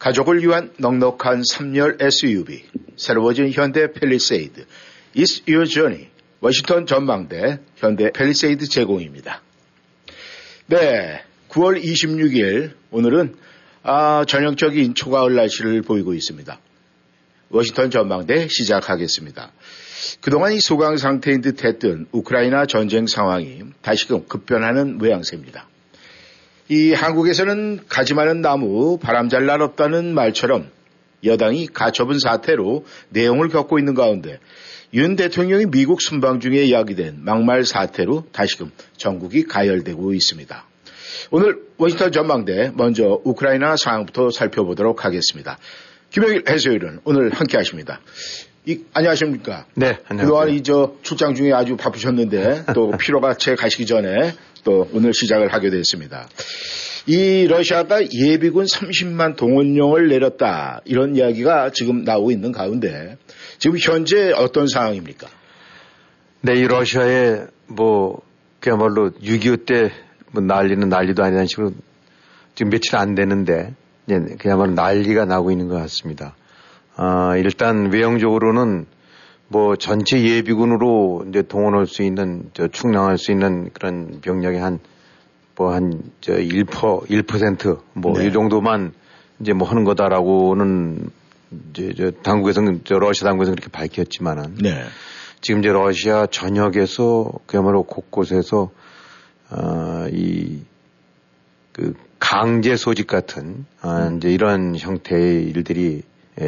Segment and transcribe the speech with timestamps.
[0.00, 2.64] 가족을 위한 넉넉한 3열 SUV,
[2.96, 4.64] 새로워진 현대 팰리세이드,
[5.16, 6.08] It's Your Journey,
[6.40, 9.42] 워싱턴 전망대 현대 팰리세이드 제공입니다.
[10.68, 13.36] 네, 9월 26일 오늘은
[13.82, 16.58] 아, 전형적인 초가을 날씨를 보이고 있습니다.
[17.50, 19.52] 워싱턴 전망대 시작하겠습니다.
[20.22, 25.69] 그동안 이 소강 상태인 듯 했던 우크라이나 전쟁 상황이 다시금 급변하는 모양새입니다.
[26.70, 30.70] 이 한국에서는 가지 많은 나무 바람 잘 날 없다는 말처럼
[31.24, 34.38] 여당이 가처분 사태로 내용을 겪고 있는 가운데
[34.94, 40.64] 윤 대통령이 미국 순방 중에 이야기된 막말 사태로 다시금 전국이 가열되고 있습니다.
[41.32, 45.58] 오늘 워싱턴 전망대 먼저 우크라이나 상황부터 살펴보도록 하겠습니다.
[46.10, 48.00] 김영일 해설위원 오늘 함께 하십니다.
[48.66, 49.66] 이, 안녕하십니까?
[49.74, 50.18] 네, 안녕하세요.
[50.18, 55.70] 그동안 이저 출장 중에 아주 바쁘셨는데 또 피로가 채 가시기 전에 또 오늘 시작을 하게
[55.70, 56.28] 됐습니다.
[57.06, 63.16] 이 러시아가 예비군 30만 동원령을 내렸다 이런 이야기가 지금 나오고 있는 가운데
[63.58, 65.28] 지금 현재 어떤 상황입니까?
[66.42, 68.20] 네, 이 러시아에 뭐
[68.60, 69.90] 그야말로 6.25때
[70.32, 71.72] 뭐 난리는 난리도 아니라는 식으로
[72.54, 73.74] 지금 며칠 안 되는데
[74.38, 76.34] 그야말로 난리가 나고 있는 것 같습니다.
[76.96, 78.86] 아, 일단 외형적으로는
[79.52, 86.10] 뭐 전체 예비군으로 이제 동원할 수 있는 저 충당할 수 있는 그런 병력이 한뭐 한
[86.20, 86.66] 저 1%,
[87.06, 88.92] 1%뭐 이 정도만
[89.40, 91.10] 이제 뭐 하는 거다라고는
[91.70, 94.84] 이제 저 당국에서는 저 러시아 당국에서는 그렇게 밝혔지만은 네.
[95.40, 98.70] 지금 이제 러시아 전역에서 그야말로 곳곳에서
[99.50, 106.02] 어, 이그 강제 소집 같은 아, 이제 이런 형태의 일들이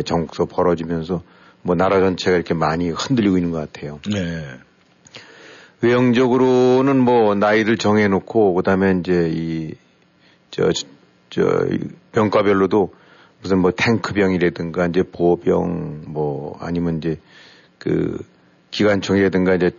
[0.04, 1.22] 전국서 벌어지면서
[1.62, 4.00] 뭐 나라 전체가 이렇게 많이 흔들리고 있는 것 같아요.
[4.10, 4.44] 네.
[5.80, 9.74] 외형적으로는 뭐 나이를 정해놓고 그다음에 이제 이
[10.52, 10.70] 저
[11.32, 11.66] 저
[12.12, 12.92] 병과별로도
[13.40, 17.18] 무슨 뭐 탱크병이라든가 이제 보병 뭐 아니면 이제
[17.78, 18.22] 그
[18.70, 19.70] 기관총이라든가 이제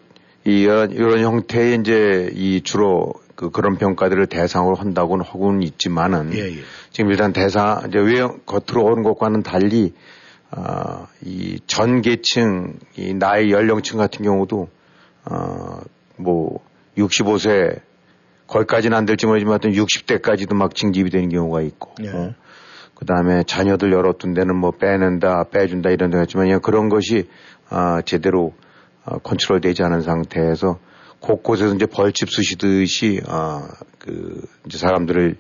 [0.44, 6.56] 이런 이런 형태의 이제 이 주로 그 그런 평가들을 대상으로 한다고는 하고는 있지만은 예, 예.
[6.92, 9.94] 지금 일단 대상 이제 외형 겉으로 오는 것과는 달리
[10.56, 14.70] 아, 이전 계층, 이 나이 연령층 같은 경우도,
[15.26, 15.80] 어,
[16.18, 16.60] 뭐,
[16.96, 17.82] 65세,
[18.46, 22.10] 거기까지는 안 될지 모르지만 하여튼 60대까지도 막 징집이 되는 경우가 있고, 예.
[22.10, 22.34] 어?
[22.94, 27.28] 그 다음에 자녀들 열었던 데는 뭐 빼낸다, 빼준다 이런 데가 있지만 그냥 그런 것이,
[27.70, 28.54] 아, 제대로,
[29.06, 30.78] 어, 컨트롤 되지 않은 상태에서
[31.20, 35.38] 곳곳에서 이제 벌집 쑤시듯이, 아, 그, 이제 사람들을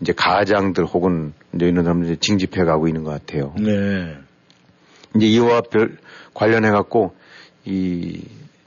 [0.00, 3.54] 이제 가장들 혹은 이제 이런 사람들이 징집해 가고 있는 것 같아요.
[3.58, 4.16] 네.
[5.16, 5.96] 이제 이와 별
[6.34, 7.14] 관련해 갖고
[7.64, 8.22] 이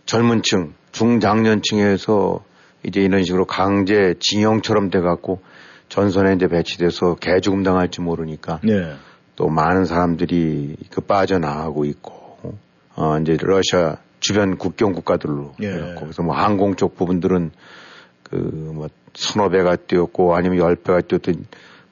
[0.05, 2.43] 젊은 층, 중장년층에서
[2.83, 5.41] 이제 이런 식으로 강제 징용처럼 돼 갖고
[5.89, 8.95] 전선에 이제 배치돼서 개죽음 당할지 모르니까 네.
[9.35, 12.55] 또 많은 사람들이 그 빠져나가고 있고
[12.95, 15.95] 어 이제 러시아 주변 국경 국가들로 예.
[15.99, 17.51] 그래서 뭐 항공 쪽 부분들은
[18.23, 21.45] 그 뭐 서너 배가 뛰었고 아니면 열 배가 뛰었던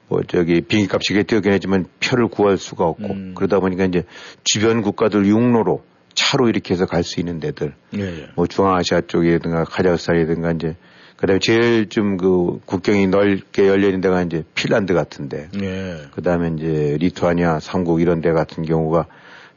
[0.08, 3.34] 뭐 저기 비행기 값이 뛰었긴 했지만 표를 구할 수가 없고 음.
[3.36, 4.04] 그러다 보니까 이제
[4.42, 8.28] 주변 국가들 육로로 차로 이렇게 해서 갈 수 있는 데들 예.
[8.34, 10.76] 뭐 중앙아시아 쪽이라든가 카자흐스탄이라든가 이제
[11.16, 16.08] 그다음에 제일 좀 그 국경이 넓게 열려 있는 데가 이제 핀란드 같은데 예.
[16.12, 19.06] 그다음에 이제 리투아니아 삼국 이런 데 같은 경우가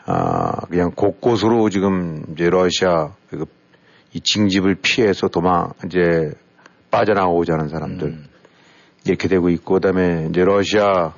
[0.06, 6.32] 아 그냥 곳곳으로 지금 이제 러시아 그이 징집을 피해서 도망 이제
[6.94, 8.26] 빠져나오자 하는 사람들 음.
[9.06, 11.14] 이렇게 되고 있고 그다음에 이제 러시아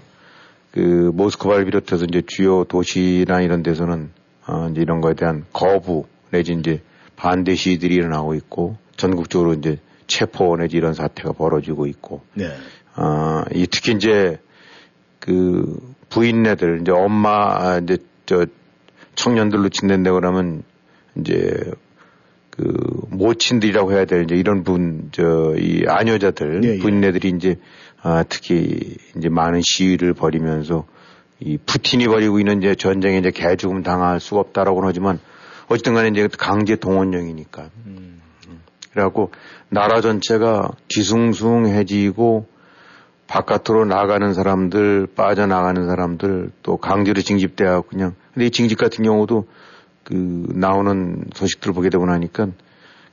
[0.71, 4.09] 그 모스크바를 비롯해서 이제 주요 도시나 이런 데서는
[4.47, 6.81] 어 이제 이런 거에 대한 거부 내지 이제
[7.17, 12.47] 반대 시위들이 일어나고 있고 전국적으로 이제 체포 내지 이런 사태가 벌어지고 있고 네.
[12.95, 14.39] 어, 이 특히 이제
[15.19, 15.77] 그
[16.09, 18.45] 부인네들 이제 엄마 아, 이제 저
[19.15, 20.63] 청년들로 친댄다 그러면
[21.15, 21.71] 이제
[22.57, 22.73] 그
[23.09, 26.79] 모친들이라고 해야 될 이제 이런 분 저 이 아녀자들 예, 예.
[26.79, 27.57] 부인네들이 이제
[28.01, 30.85] 아 특히 이제 많은 시위를 벌이면서
[31.39, 35.19] 이 푸틴이 벌이고 있는 이제 전쟁에 이제 개죽음 당할 수가 없다라고는 하지만
[35.67, 37.69] 어쨌든 간에 이제 강제 동원령이니까.
[38.91, 39.31] 그래갖고
[39.69, 42.47] 나라 전체가 뒤숭숭해지고
[43.27, 48.13] 바깥으로 나가는 사람들, 빠져나가는 사람들, 또 강제로 징집돼야 그냥.
[48.33, 49.47] 근데 이 징집 같은 경우도
[50.05, 50.13] 그
[50.53, 52.47] 나오는 소식들을 보게 되고 나니까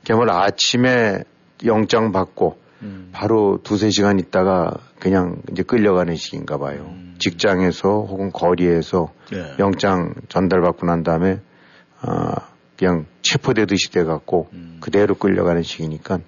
[0.05, 1.23] 그야말로 아침에
[1.65, 3.09] 영장 받고 음.
[3.11, 6.85] 바로 두세 시간 있다가 그냥 이제 끌려가는 식인가 봐요.
[6.89, 7.15] 음.
[7.19, 9.55] 직장에서 혹은 거리에서 네.
[9.59, 11.39] 영장 전달받고 난 다음에
[11.99, 14.77] 아 그냥 체포되듯이 돼 갖고 음.
[14.79, 16.19] 그대로 끌려가는 식이니까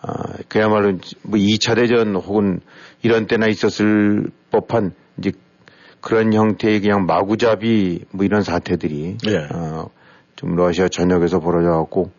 [0.00, 0.12] 아,
[0.48, 2.60] 그야말로 뭐 2차 대전 혹은
[3.02, 5.32] 이런 때나 있었을 법한 이제
[6.00, 9.46] 그런 형태의 그냥 마구잡이 뭐 이런 사태들이 네.
[9.52, 9.90] 어,
[10.36, 12.10] 좀 러시아 전역에서 벌어져 갖고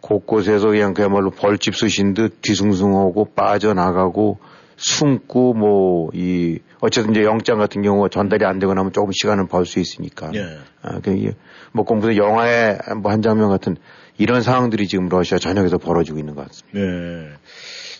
[0.00, 4.38] 곳곳에서 그냥 그야말로 벌집 쓰신 듯 뒤숭숭하고 빠져나가고
[4.76, 9.66] 숨고 뭐 이 어쨌든 이제 영장 같은 경우 전달이 안 되거나 하면 조금 시간을 벌
[9.66, 10.30] 수 있으니까.
[10.34, 10.58] 예.
[10.82, 13.76] 아, 그뭐 공부도 영화의 뭐 한 장면 같은
[14.16, 16.78] 이런 상황들이 지금 러시아 전역에서 벌어지고 있는 것 같습니다.
[16.78, 17.28] 네.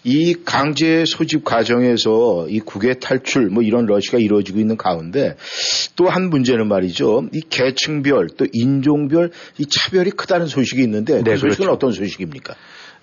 [0.04, 5.36] 이 강제 소집 과정에서 이 국외 탈출 뭐 이런 러시가 이루어지고 있는 가운데
[5.96, 7.28] 또 한 문제는 말이죠.
[7.32, 11.72] 이 계층별 또 인종별 이 차별이 크다는 소식이 있는데 그 네, 그 소식은 그렇죠.
[11.72, 12.54] 어떤 소식입니까?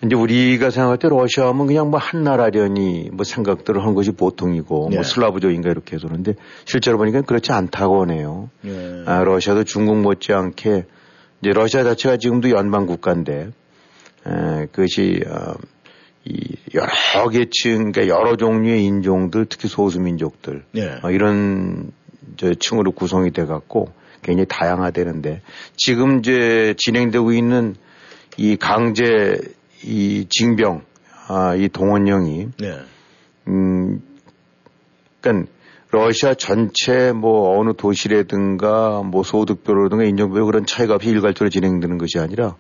[0.04, 4.90] 이제 우리가 생각할 때 러시아 하면 그냥 뭐 한나라련이 뭐 생각들을 하는 것이 보통이고 뭐
[4.90, 4.96] 네.
[4.96, 6.34] 뭐 슬라브족인가 이렇게 해서 그런데
[6.66, 8.50] 실제로 보니까 그렇지 않다고 하네요.
[8.62, 9.04] 네.
[9.06, 10.86] 아, 러시아도 중국 못지않게
[11.42, 13.52] 이제 러시아 자체가 지금도 연방 국가인데
[14.28, 15.54] 에, 그것이 어,
[16.26, 20.98] 이 여러 계층, 그러니까 여러 종류의 인종들, 특히 소수민족들 네.
[21.04, 21.92] 어, 이런
[22.38, 23.92] 저 층으로 구성이 돼 갖고
[24.22, 25.42] 굉장히 다양화되는데
[25.78, 27.76] 지금 이제 진행되고 있는
[28.38, 29.38] 이 강제
[29.84, 30.82] 이 징병,
[31.28, 32.80] 아, 이 동원령이, 네.
[33.48, 34.02] 음,
[35.22, 35.46] 그니까
[35.92, 42.56] 러시아 전체 뭐 어느 도시라든가 뭐 소득별로든가 인종별로 그런 차이가 없이 일괄적으로 진행되는 것이 아니라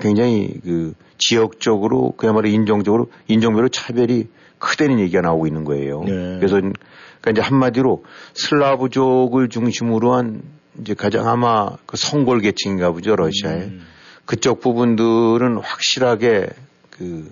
[0.00, 4.26] 굉장히 그 지역적으로 그야말로 인종적으로 인종별로 차별이
[4.58, 6.02] 크다는 얘기가 나오고 있는 거예요.
[6.04, 6.36] 네.
[6.38, 8.04] 그래서 그러니까 이제 한마디로
[8.34, 10.42] 슬라브족을 중심으로 한
[10.80, 13.86] 이제 가장 아마 그 성골 계층인가 보죠 러시아에 음.
[14.24, 16.48] 그쪽 부분들은 확실하게
[16.90, 17.30] 그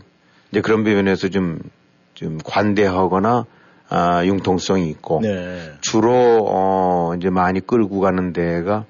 [0.51, 1.59] 이제 그런 부분에서 좀,
[2.15, 3.47] 좀 관대하거나
[3.91, 5.73] 아, 융통성이 있고 네.
[5.81, 8.87] 주로 어 이제 많이 끌고 가는 데가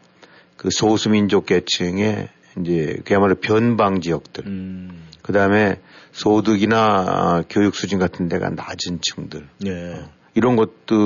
[0.56, 2.28] 그 소수민족 계층의
[2.61, 4.47] 이제 그야말로 변방 지역들.
[4.47, 5.05] 음.
[5.23, 5.81] 그 다음에
[6.12, 9.49] 소득이나 아, 교육 수준 같은 데가 낮은 층들.
[9.61, 9.95] 네.
[9.95, 10.97] 어, 이런 것들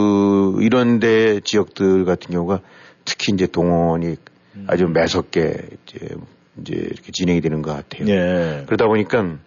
[0.60, 2.60] 이런 데 지역들 같은 경우가
[3.04, 4.16] 특히 이제 동원이
[4.56, 4.66] 음.
[4.68, 6.16] 아주 매섭게 이제
[6.60, 8.06] 이제 이렇게 진행이 되는 것 같아요.
[8.06, 8.64] 네.
[8.66, 9.38] 그러다 보니까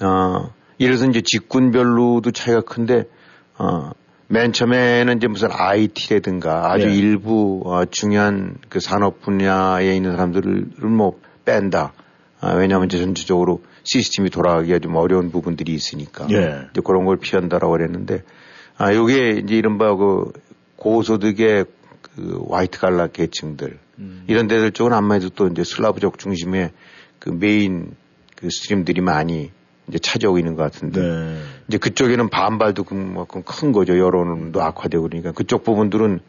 [0.00, 3.04] 어, 예를 들어서 이제 직군별로도 차이가 큰데,
[3.58, 3.90] 어,
[4.30, 6.94] 맨 처음에는 이제 무슨 IT라든가 아주 네.
[6.94, 11.94] 일부 어, 중요한 그 산업 분야에 있는 사람들을 뭐 뺀다.
[12.40, 16.26] 아, 왜냐하면 이제 전체적으로 시스템이 돌아가기가 좀 어려운 부분들이 있으니까.
[16.26, 16.60] 네.
[16.70, 18.22] 이제 그런 걸 피한다라고 그랬는데,
[18.76, 20.30] 아, 요게 이제 이른바 그
[20.76, 21.64] 고소득의
[22.02, 24.24] 그 화이트칼라 계층들, 음.
[24.28, 26.70] 이런 데들 쪽은 아무래도 또 이제 슬라브족 중심의
[27.18, 27.94] 그 메인
[28.36, 29.50] 그 stream들이 많이
[29.88, 31.40] 이제 찾아오고 있는 것 같은데 네.
[31.68, 36.20] 이제 그쪽에는 반발도 그만큼 큰 거죠 여론도 악화되고 그러니까 그쪽 부분들은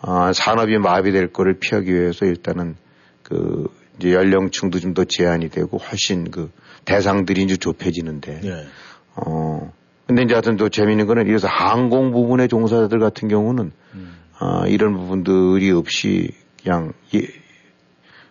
[0.00, 2.76] 아, 산업이 마비될 거를 피하기 위해서 일단은
[3.22, 3.68] 그
[3.98, 6.50] 이제 연령층도 좀 더 제한이 되고 훨씬 그
[6.84, 8.66] 대상들이 이제 좁혀지는데 네.
[9.14, 9.72] 어
[10.06, 14.16] 근데 이제 하여튼 또 재미있는 거는 이래서 항공 부분의 종사자들 같은 경우는 음.
[14.38, 16.32] 아, 이런 부분들이 없이
[16.62, 17.20] 그냥 예,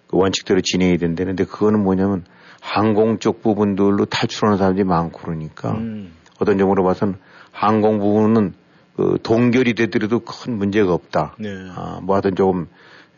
[0.08, 2.26] 그 원칙대로 진행이 된다는데 그거는 뭐냐면
[2.62, 6.14] 항공 쪽 부분들로 탈출하는 사람들이 많고 그러니까 음.
[6.40, 7.16] 어떤 점으로 봐서는
[7.52, 8.54] 항공 부분은
[8.96, 11.36] 그 동결이 되더라도 큰 문제가 없다.
[11.40, 11.50] 네.
[11.76, 12.68] 아, 뭐 하여튼 조금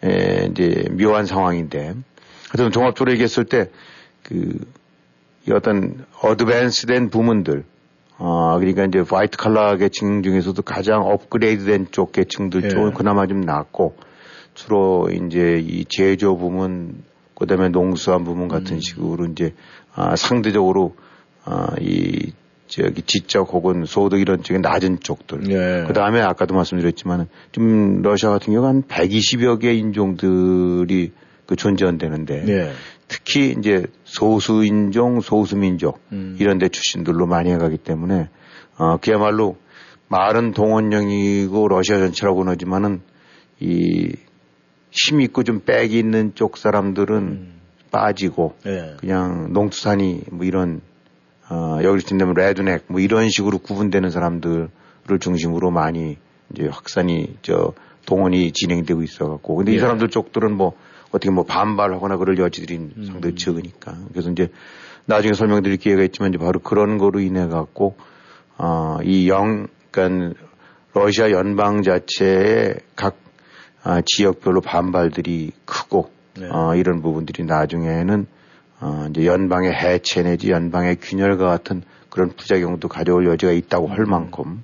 [0.03, 1.93] 에, 이제 묘한 상황인데
[2.49, 4.59] 하여튼 종합적으로 얘기했을 때그
[5.51, 7.65] 어떤 어드밴스된 부문들
[8.17, 12.69] 어, 그러니까 이제 화이트 칼라 계층 중에서도 가장 업그레이드 된 쪽 계층들 네.
[12.69, 13.97] 쪽은 그나마 좀 낫고
[14.53, 17.03] 주로 이제 이 제조 부문
[17.43, 18.79] 그다음에 농수한 부문 같은 음.
[18.79, 19.53] 식으로 이제
[19.93, 20.95] 아, 상대적으로
[21.43, 22.31] 아, 이
[22.67, 25.41] 저기 지적 혹은 소득 이런 쪽에 낮은 쪽들.
[25.41, 25.83] 네.
[25.85, 31.11] 그 다음에 아까도 말씀드렸지만 좀 러시아 같은 경우 한 120여 개 인종들이
[31.45, 32.71] 그 존재한다는데 네.
[33.07, 36.37] 특히 이제 소수 인종, 소수 민족 음.
[36.39, 38.29] 이런 데 출신들로 많이 해가기 때문에
[38.77, 39.57] 어, 그야말로
[40.07, 43.01] 말은 동원령이고 러시아 전체라고는 하지만은
[43.59, 44.15] 이
[44.93, 47.53] 힘 있고 좀 빽이 있는 쪽 사람들은 음.
[47.91, 48.95] 빠지고 네.
[48.99, 50.81] 그냥 농투산이 뭐 이런
[51.49, 54.69] 어 여기를 친다면 레드넥 뭐 이런 식으로 구분되는 사람들을
[55.19, 56.17] 중심으로 많이
[56.51, 57.73] 이제 확산이 저
[58.05, 59.75] 동원이 진행되고 있어갖고 근데 예.
[59.75, 60.73] 이 사람들 쪽들은 뭐
[61.09, 63.05] 어떻게 뭐 반발하거나 그럴 여지들이 음.
[63.05, 64.49] 상당히 적으니까 그래서 이제
[65.05, 67.95] 나중에 설명드릴 기회가 있지만 이제 바로 그런 거로 인해 갖고
[68.57, 70.39] 어이 영 그러니까
[70.93, 73.17] 러시아 연방 자체의 각
[73.83, 76.09] 아, 지역별로 반발들이 크고
[76.39, 76.47] 네.
[76.49, 78.25] 어, 이런 부분들이 나중에는
[78.79, 84.63] 어, 이제 연방의 해체 내지 연방의 균열과 같은 그런 부작용도 가져올 여지가 있다고 할 만큼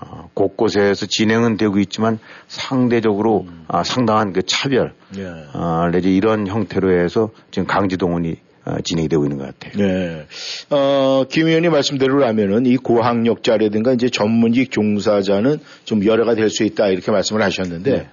[0.00, 3.64] 어, 곳곳에서 진행은 되고 있지만 상대적으로 음.
[3.68, 5.26] 아, 상당한 그 차별 예.
[5.54, 8.36] 어, 내지 이런 형태로 해서 지금 강제동원이 어,
[8.84, 9.86] 진행이 되고 있는 것 같아요.
[9.86, 10.26] 네.
[10.70, 17.10] 어, 김 의원님 말씀대로라면은 이 고학력자라든가 이제 전문직 종사자는 좀 열애가 될 수 있다 이렇게
[17.10, 18.08] 말씀을 하셨는데 네.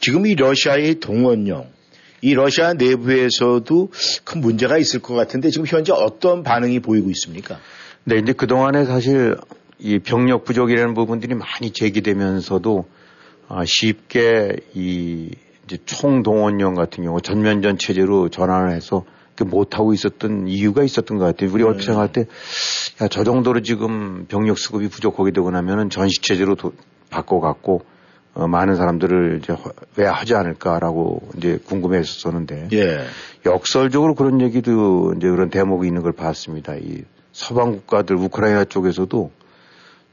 [0.00, 1.66] 지금 이 러시아의 동원령
[2.22, 3.90] 이 러시아 내부에서도
[4.24, 7.58] 큰 문제가 있을 것 같은데 지금 현재 어떤 반응이 보이고 있습니까?
[8.04, 9.36] 네, 이제 그동안에 사실
[9.78, 12.86] 이 병력 부족이라는 부분들이 많이 제기되면서도
[13.48, 15.30] 아, 쉽게 이
[15.66, 19.04] 이제 총동원령 같은 경우 전면전 체제로 전환을 해서
[19.42, 21.50] 못하고 있었던 이유가 있었던 것 같아요.
[21.52, 21.86] 우리 얼핏 네.
[21.86, 22.26] 생각할 때,
[23.02, 26.72] 야, 저 정도로 지금 병력 수급이 부족하게 되고 나면은 전시체제로 도,
[27.10, 27.84] 바꿔갖고,
[28.34, 29.56] 어, 많은 사람들을 이제
[29.96, 32.68] 왜 하지 않을까라고 이제 궁금해 했었는데.
[32.72, 33.04] 예.
[33.46, 36.74] 역설적으로 그런 얘기도 이제 그런 대목이 있는 걸 봤습니다.
[36.76, 39.30] 이 서방 국가들 우크라이나 쪽에서도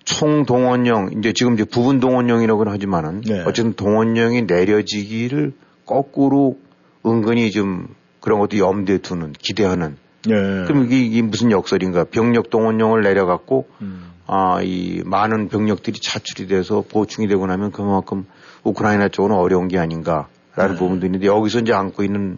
[0.04, 3.42] 총동원령, 이제 지금 이제 부분 동원령이라고는 하지만은 네.
[3.42, 5.54] 어쨌든 동원령이 내려지기를
[5.86, 6.58] 거꾸로
[7.06, 7.88] 은근히 좀
[8.22, 9.98] 그런 것도 염두에 두는 기대하는.
[10.26, 10.34] 네.
[10.66, 12.06] 그럼 이게, 이게, 무슨 역설인가?
[12.06, 14.12] 병력 동원령을 내려갖고 음.
[14.28, 18.26] 아, 이 많은 병력들이 차출이 돼서 보충이 되고 나면 그만큼
[18.64, 20.76] 우크라이나 쪽은 어려운 게 아닌가라는 네.
[20.78, 22.38] 부분도 있는데 여기서 이제 안고 있는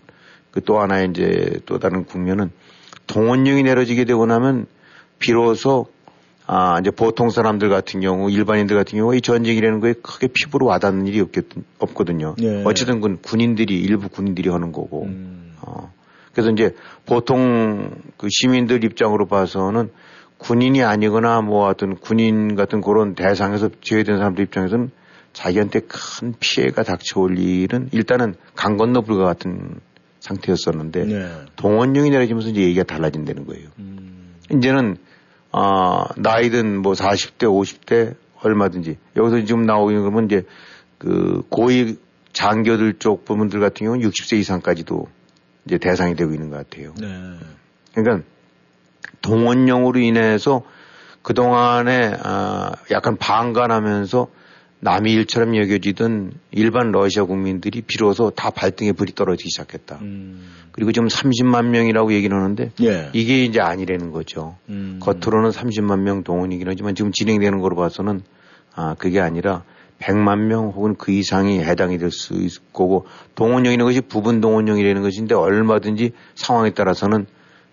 [0.53, 2.51] 그 또 하나의 이제 또 다른 국면은
[3.07, 4.67] 동원령이 내려지게 되고 나면
[5.19, 5.87] 비로소
[6.45, 11.07] 아, 이제 보통 사람들 같은 경우, 일반인들 같은 경우, 이 전쟁이라는 거에 크게 피부로 와닿는
[11.07, 11.45] 일이 없겠,
[11.79, 12.35] 없거든요.
[12.37, 12.63] 네.
[12.65, 15.05] 어쨌든 그 군인들이, 일부 군인들이 하는 거고.
[15.05, 15.52] 음.
[15.65, 15.93] 어.
[16.33, 19.91] 그래서 이제 보통 그 시민들 입장으로 봐서는
[20.39, 24.91] 군인이 아니거나 뭐 하여튼 군인 같은 그런 대상에서 제외된 사람들 입장에서는
[25.31, 29.79] 자기한테 큰 피해가 닥쳐올 일은 일단은 강 건너 불과 같은
[30.19, 31.31] 상태였었는데 네.
[31.55, 33.69] 동원령이 내려지면서 이제 얘기가 달라진다는 거예요.
[33.79, 34.35] 음.
[34.51, 34.97] 이제는
[35.51, 40.43] 아, 나이든 뭐 40대, 50대 얼마든지 여기서 지금 있는 거면 이제
[40.97, 41.97] 그 고위
[42.33, 45.07] 장교들 쪽 부분들 같은 경우는 60세 이상까지도
[45.65, 46.93] 이제 대상이 되고 있는 것 같아요.
[46.99, 47.07] 네.
[47.93, 48.25] 그러니까
[49.21, 50.63] 동원령으로 인해서
[51.21, 54.27] 그동안에 아, 약간 방관하면서
[54.81, 59.99] 남의 일처럼 여겨지던 일반 러시아 국민들이 비로소 다 발등에 불이 떨어지기 시작했다.
[60.01, 60.51] 음.
[60.73, 63.09] 그리고 지금 30만 명이라고 얘기를 하는데 예.
[63.13, 64.57] 이게 이제 아니라는 거죠.
[64.67, 64.99] 음.
[65.01, 68.23] 겉으로는 30만 명 동원이긴 하지만 지금 진행되는 거로 봐서는
[68.75, 69.63] 아, 그게 아니라
[70.03, 73.05] 100만 명 혹은 그 이상이 해당이 될 수 있을 거고
[73.35, 77.25] 동원령이라는 것이 부분 동원령이라는 것인데 얼마든지 상황에 따라서는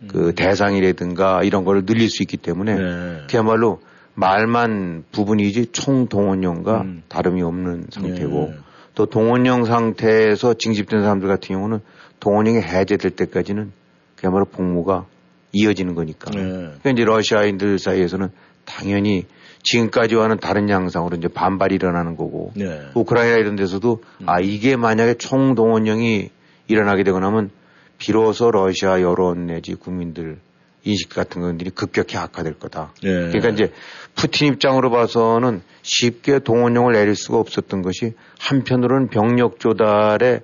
[0.09, 0.35] 그 음.
[0.35, 3.21] 대상이라든가 이런 걸 늘릴 수 있기 때문에 네.
[3.29, 3.81] 그야말로
[4.15, 7.03] 말만 부분이지 총 동원령과 음.
[7.09, 8.57] 다름이 없는 상태고 네.
[8.95, 11.81] 또 동원령 상태에서 징집된 사람들 같은 경우는
[12.19, 13.73] 동원령이 해제될 때까지는
[14.17, 15.07] 그야말로 복무가
[15.53, 16.31] 이어지는 거니까.
[16.31, 16.41] 네.
[16.43, 18.29] 그러니까 이제 러시아인들 사이에서는
[18.65, 19.27] 당연히
[19.63, 22.81] 지금까지와는 다른 양상으로 이제 반발이 일어나는 거고 네.
[22.95, 24.29] 우크라이나 이런 데서도 음.
[24.29, 26.31] 아 이게 만약에 총동원령이
[26.69, 27.51] 일어나게 되고 나면
[27.99, 30.39] 비로소 러시아 여론 내지 국민들
[30.85, 32.95] 인식 같은 것들이 급격히 악화될 거다.
[33.03, 33.11] 네.
[33.11, 33.73] 그러니까 이제
[34.15, 40.41] 푸틴 입장으로 봐서는 쉽게 동원령을 내릴 수가 없었던 것이 한편으로는 병력 조달에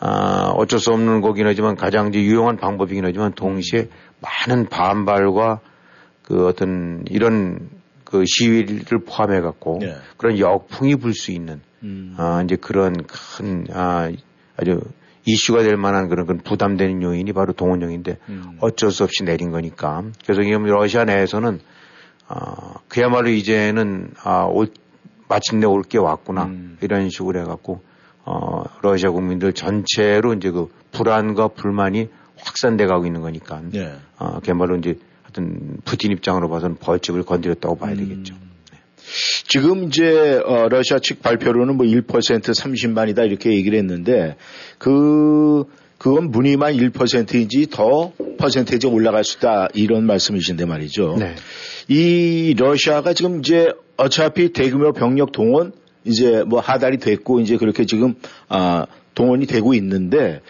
[0.00, 3.88] 아, 어쩔 수 없는 거긴 하지만 가장 이제 유용한 방법이긴 하지만 동시에
[4.20, 5.60] 많은 반발과
[6.22, 7.70] 그 어떤 이런
[8.08, 9.94] 그 시위를 포함해 갖고 네.
[10.16, 12.14] 그런 역풍이 불 수 있는 음.
[12.16, 14.10] 아, 이제 그런 큰 아,
[14.56, 14.80] 아주
[15.26, 18.56] 이슈가 될 만한 그런, 그런 부담되는 요인이 바로 동원령인데 음.
[18.60, 21.60] 어쩔 수 없이 내린 거니까 그래서 이 러시아 내에서는
[22.28, 24.68] 아, 그야말로 이제는 아, 올,
[25.28, 26.78] 마침내 올 게 왔구나 음.
[26.80, 27.82] 이런 식으로 해갖고
[28.24, 33.60] 어, 러시아 국민들 전체로 이제 그 불안과 불만이 확산돼 가고 있는 거니까.
[33.70, 33.92] 네.
[34.18, 34.98] 어, 그야말로 이제
[35.38, 37.98] 하여튼 푸틴 입장으로 봐서는 벌칙을 건드렸다고 봐야 음.
[37.98, 38.34] 되겠죠.
[38.72, 38.78] 네.
[39.46, 44.36] 지금 이제 어, 러시아 측 발표로는 뭐 1% 30만이다 이렇게 얘기를 했는데
[44.78, 45.64] 그
[45.96, 51.16] 그건 무늬만 1%인지 더 퍼센테이지 올라갈 수 있다 이런 말씀이신데 말이죠.
[51.18, 51.34] 네.
[51.88, 55.72] 이 러시아가 지금 이제 어차피 대규모 병력 동원
[56.04, 58.14] 이제 뭐 하달이 됐고 이제 그렇게 지금
[58.48, 60.40] 아 동원이 되고 있는데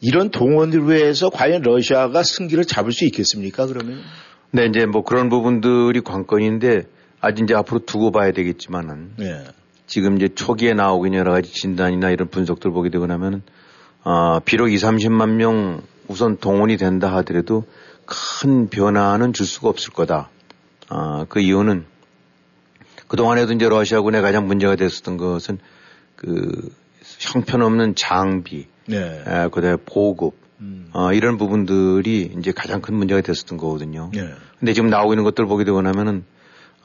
[0.00, 3.66] 이런 동원을 위해서 과연 러시아가 승기를 잡을 수 있겠습니까?
[3.66, 4.00] 그러면?
[4.50, 6.84] 네, 이제 뭐 그런 부분들이 관건인데
[7.20, 9.44] 아직 이제 앞으로 두고 봐야 되겠지만은 네.
[9.86, 13.42] 지금 이제 초기에 나오긴 여러 가지 진단이나 이런 분석들 보게 되고 나면은
[14.04, 17.64] 어, 비록 2, 30만 명 우선 동원이 된다 하더라도
[18.04, 20.30] 큰 변화는 줄 수가 없을 거다.
[20.90, 21.84] 어, 그 이유는
[23.08, 25.58] 그동안에도 이제 러시아군에 가장 문제가 됐었던 것은
[26.14, 26.70] 그
[27.02, 29.22] 형편없는 장비, 네.
[29.26, 30.88] 에, 그다음에 보급, 음.
[30.92, 34.10] 어, 이런 부분들이 이제 가장 큰 문제가 됐었던 거거든요.
[34.12, 34.28] 네.
[34.58, 36.24] 근데 지금 나오고 있는 것들 보게 되고 나면은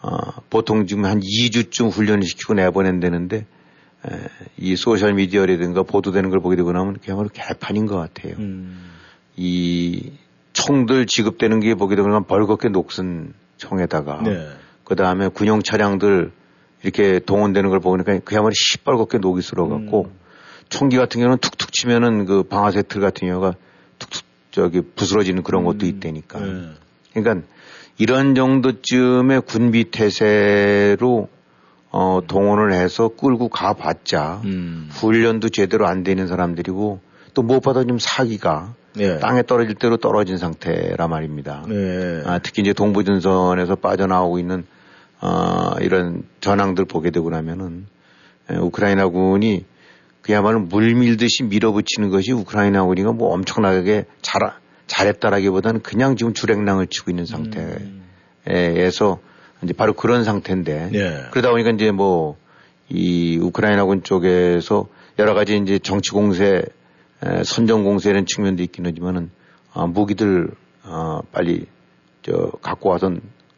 [0.02, 0.18] 어,
[0.50, 4.12] 보통 지금 한 2주쯤 훈련을 시키고 내보낸다는데 에,
[4.58, 8.36] 이 소셜 미디어라든가 보도되는 걸 보게 되고 나면 그야말로 개판인 것 같아요.
[8.40, 8.92] 음.
[9.38, 10.12] 이
[10.54, 14.48] 총들 지급되는 게 보게 되면 벌겋게 녹슨 총에다가 네.
[14.84, 16.32] 그 다음에 군용 차량들
[16.84, 20.21] 이렇게 동원되는 걸 보니까 그야말로 시뻘겋게 녹이 슬어갖고 음.
[20.72, 23.56] 총기 같은 경우는 툭툭 치면은 그 방아쇠 틀 같은 경우가
[24.00, 26.40] 툭툭 저기 부스러지는 그런 것도 있다니까.
[26.40, 26.70] 네.
[27.14, 27.48] 그러니까
[27.98, 31.30] 이런 정도쯤의 군비 태세로
[31.92, 34.90] 어, 동원을 해서 끌고 가봤자 음.
[34.92, 37.02] 훈련도 제대로 안 되는 사람들이고
[37.34, 39.20] 또 무엇보다 좀 사기가 네.
[39.20, 41.66] 땅에 떨어질 대로 떨어진 상태라 말입니다.
[41.68, 42.24] 네.
[42.26, 44.66] 아, 특히 이제 동부전선에서 빠져나오고 있는
[45.20, 47.88] 아, 이런 전황들 보게 되고 나면은
[48.50, 49.66] 에, 우크라이나군이
[50.22, 54.42] 그야말로 물 밀듯이 밀어붙이는 것이 우크라이나군이가 뭐 엄청나게 잘
[54.88, 59.20] 잘했다라기보다는 그냥 지금 주랭랑을 치고 있는 상태에서
[59.64, 61.24] 이제 바로 그런 상태인데 네.
[61.32, 62.42] 그러다 보니까 이제 뭐
[62.94, 64.88] 이 우크라이나군 쪽에서
[65.18, 66.64] 여러 가지 이제 정치 공세,
[67.24, 69.32] 에, 선정 공세라는 측면도 있긴 하지만은
[69.74, 70.52] 아, 무기들
[70.84, 71.68] 어, 빨리
[72.22, 73.14] 저 갖고 와서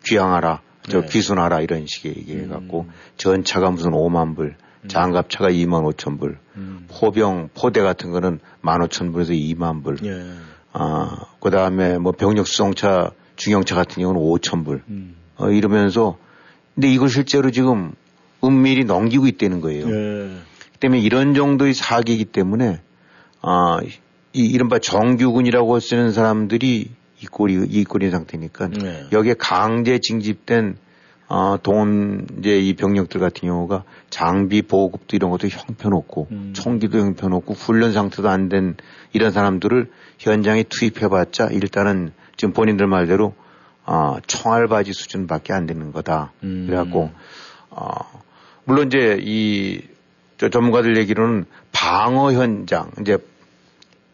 [0.05, 1.07] 귀향하라, 저 네.
[1.07, 2.85] 귀순하라 이런 식의 얘기해 갖고
[3.17, 4.55] 전차가 무슨 5만 불,
[4.87, 6.87] 장갑차가 2만 5천 불, 음.
[6.89, 9.97] 포병, 포대 같은 거는 1만 5천 불에서 2만 불.
[10.03, 10.25] 예.
[10.73, 14.83] 아, 그 다음에 뭐 병력 수송차, 중형차 같은 경우는 5천 불.
[14.87, 15.15] 음.
[15.37, 16.17] 어, 이러면서
[16.75, 17.93] 근데 이걸 실제로 지금
[18.43, 19.87] 은밀히 넘기고 있다는 거예요.
[19.89, 20.37] 예.
[20.79, 22.81] 때문에 이런 정도의 사기이기 때문에
[23.41, 23.79] 아,
[24.33, 26.89] 이 이른바 정규군이라고 쓰는 사람들이
[27.21, 29.05] 이 꼴이 이 꼴인 상태니까 네.
[29.11, 30.75] 여기에 강제 징집된
[31.27, 36.53] 아, 돈 이제 이 병력들 같은 경우가 장비 보급도 이런 것도 형편없고 음.
[36.53, 38.75] 총기도 형편없고 훈련 상태도 안 된
[39.13, 39.89] 이런 사람들을
[40.19, 43.33] 현장에 투입해봤자 일단은 지금 본인들 말대로
[43.85, 46.31] 아, 총알바지 수준밖에 안 되는 거다.
[46.43, 46.65] 음.
[46.67, 47.11] 그래갖고
[47.71, 47.95] 아,
[48.65, 53.17] 물론 이제 이저 전문가들 얘기로는 방어 현장 이제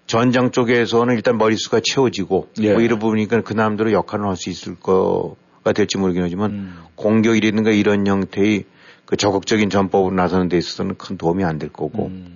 [0.08, 2.74] 전장 쪽에서는 일단 머릿수가 채워지고 예.
[2.74, 6.78] 뭐 이런 부분이니까 그 남대로 역할을 할 수 있을 거 가 될지 모르긴 하지만 음.
[6.96, 8.66] 공격이라든가 이런 형태의
[9.06, 12.36] 그 적극적인 전법으로 나서는 데 있어서는 큰 도움이 안 될 거고 음.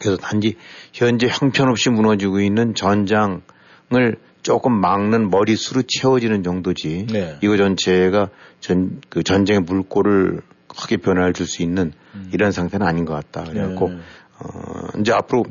[0.00, 0.56] 그래서 단지
[0.92, 7.36] 현재 형편없이 무너지고 있는 전장을 조금 막는 머릿수로 채워지는 정도지 네.
[7.42, 11.92] 이거 전체가 전, 그 전쟁의 물꼬를 크게 변화를 줄 수 있는
[12.32, 13.44] 이런 상태는 아닌 것 같다.
[13.44, 13.96] 그래갖고, 네.
[14.38, 15.44] 어, 이제 앞으로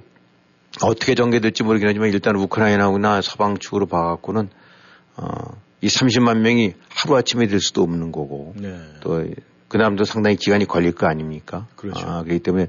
[0.82, 4.50] 어떻게 전개될지 모르긴 하지만 일단 우크라이나나 서방 측으로 봐갖고는,
[5.18, 5.26] 어,
[5.82, 8.80] 이 30만 명이 하루아침에 될 수도 없는 거고, 네.
[9.02, 9.26] 또,
[9.68, 11.68] 그 다음도 상당히 기간이 걸릴 거 아닙니까?
[11.76, 12.06] 그렇죠.
[12.06, 12.68] 아, 그렇기 때문에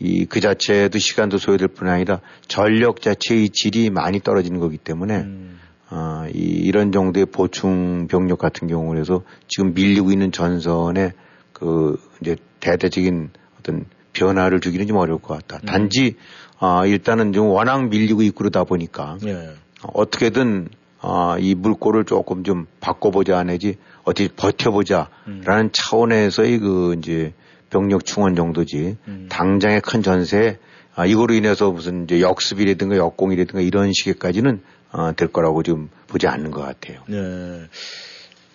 [0.00, 5.60] 이 그 자체도 시간도 소요될 뿐 아니라 전력 자체의 질이 많이 떨어지는 거기 때문에 음.
[5.88, 11.12] 아, 이, 이런 정도의 보충 병력 같은 경우를 해서 지금 밀리고 있는 전선에
[11.52, 13.30] 그 이제 대대적인
[13.60, 15.64] 어떤 변화를 주기는 좀 어려울 것 같다.
[15.64, 16.16] 단지
[16.58, 19.50] 아, 일단은 좀 워낙 밀리고 있고 그러다 보니까 예.
[19.82, 20.68] 어떻게든
[21.04, 27.34] 아, 이 물꼬를 조금 좀 바꿔보자 내지 어떻게 버텨보자라는 차원에서의 그 이제
[27.70, 29.26] 병력 충원 정도지 음.
[29.28, 30.58] 당장의 큰 전세에
[30.94, 34.62] 아, 이거로 인해서 무슨 이제 역습이라든가 역공이라든가 이런 식의까지는
[34.92, 37.00] 아, 될 거라고 지금 보지 않는 것 같아요.
[37.08, 37.62] 네.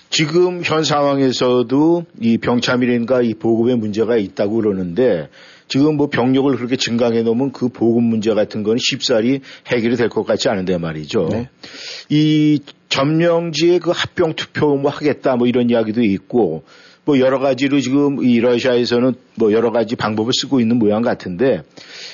[0.10, 5.30] 지금 현 상황에서도 이 병참이라든가 이 보급에 문제가 있다고 그러는데
[5.68, 10.26] 지금 뭐 병력을 그렇게 증강해 놓으면 그 보급 문제 같은 건 쉽사리 해결이 될 것
[10.26, 11.28] 같지 않은데 말이죠.
[11.32, 11.50] 네.
[12.10, 16.64] 이 점령지에 그 합병 투표 뭐 하겠다 뭐 이런 이야기도 있고
[17.04, 21.62] 뭐 여러 가지로 지금 이 러시아에서는 뭐 여러 가지 방법을 쓰고 있는 모양 같은데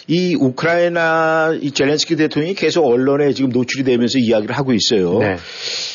[0.07, 5.17] 이 우크라이나 이 젤렌스키 대통령이 계속 언론에 지금 노출이 되면서 이야기를 하고 있어요.
[5.19, 5.37] 네.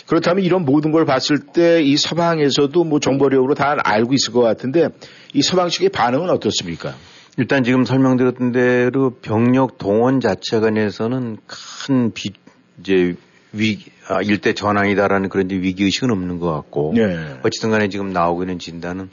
[0.07, 4.88] 그렇다면 이런 모든 걸 봤을 때 이 서방에서도 뭐 정보력으로 다 알고 있을 것 같은데
[5.33, 6.97] 이 서방 측의 반응은 어떻습니까?
[7.38, 12.33] 일단 지금 설명드렸던 대로 병력 동원 자체 간에서는 큰 비,
[12.81, 13.14] 이제
[13.53, 16.94] 위, 아, 일대 전황이다라는 그런 위기의식은 없는 것 같고.
[16.96, 17.38] 네.
[17.44, 19.09] 어쨌든 간에 지금 나오고 있는 진단은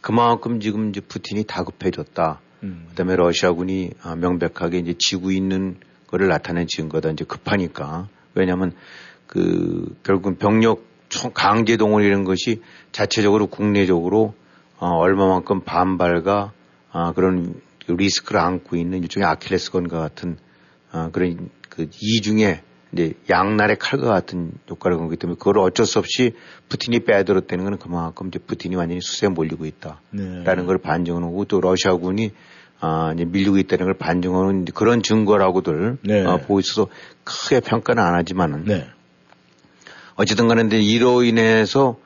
[0.00, 2.40] 그만큼 지금 이제 푸틴이 다급해졌다.
[2.64, 2.86] 음.
[2.90, 5.76] 그 다음에 러시아군이 아, 명백하게 이제 지고 있는
[6.08, 7.10] 거를 나타낸 증거다.
[7.10, 8.08] 이제 급하니까.
[8.34, 8.72] 왜냐하면
[9.28, 12.60] 그 결국은 병력 총- 강제 동원이라는 것이
[12.90, 14.34] 자체적으로 국내적으로
[14.78, 16.52] 어, 얼마만큼 반발과
[16.90, 20.36] 아, 그런 그 리스크를 안고 있는 일종의 아킬레스건과 같은
[20.90, 26.34] 아, 그런 그 이중의 이제 양날의 칼과 같은 효과를 거기 때문에 그걸 어쩔 수 없이
[26.68, 30.64] 푸틴이 빼들었다는 건 그만큼 이제 푸틴이 완전히 수세에 몰리고 있다라는 네.
[30.64, 32.32] 걸 반증하는 거고 또 러시아군이
[32.80, 36.24] 아, 이제 밀리고 있다는 걸 반증하는 그런 증거라고들 네.
[36.24, 36.88] 어, 보고 있어서
[37.24, 38.86] 크게 평가는 안 하지만은 네.
[40.14, 41.98] 어쨌든 간에 이로 인해서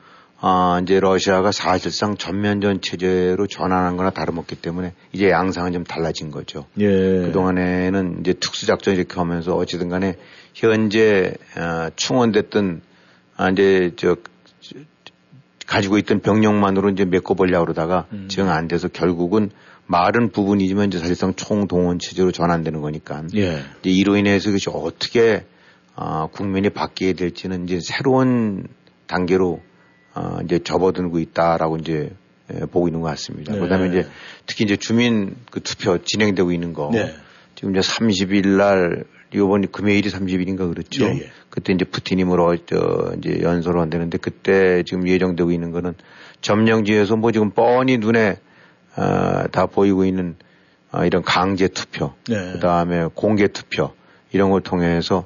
[0.45, 6.67] 아, 이제 러시아가 사실상 전면전 체제로 전환한 거나 다름없기 때문에 이제 양상은 좀 달라진 거죠.
[6.81, 6.89] 예.
[6.89, 10.17] 그동안에는 이제 특수작전 이렇게 하면서 어찌든 간에
[10.53, 12.83] 현재, 어, 충원됐던,
[13.37, 14.17] 아, 이제 저,
[15.65, 18.27] 가지고 있던 병력만으로 이제 메꿔보려고 그러다가 음.
[18.29, 19.51] 지금 안 돼서 결국은
[19.87, 23.23] 말은 부분이지만 이제 사실상 총동원 체제로 전환되는 거니까.
[23.37, 23.61] 예.
[23.81, 25.45] 이제 이로 인해서 그것이 어떻게,
[25.95, 28.67] 어, 국민이 바뀌게 될지는 이제 새로운
[29.07, 29.61] 단계로
[30.15, 32.11] 어, 이제 접어들고 있다라고 이제
[32.53, 33.53] 예, 보고 있는 것 같습니다.
[33.53, 33.61] 네.
[33.61, 34.09] 그다음에 이제
[34.47, 37.15] 특히 이제 주민 그 투표 진행되고 있는 거 네.
[37.55, 41.05] 지금 이제 30일 날 이번 금요일이 30일인가 그렇죠.
[41.07, 41.31] 예, 예.
[41.49, 45.95] 그때 이제 푸틴이 뭐저 이제 연설을 한다는데 그때 지금 예정되고 있는 거는
[46.41, 48.37] 점령지에서 뭐 지금 뻔히 눈에
[48.97, 50.37] 어, 다 보이고 있는
[50.91, 52.53] 어, 이런 강제 투표, 네.
[52.53, 53.93] 그 다음에 공개 투표
[54.33, 55.25] 이런 걸 통해서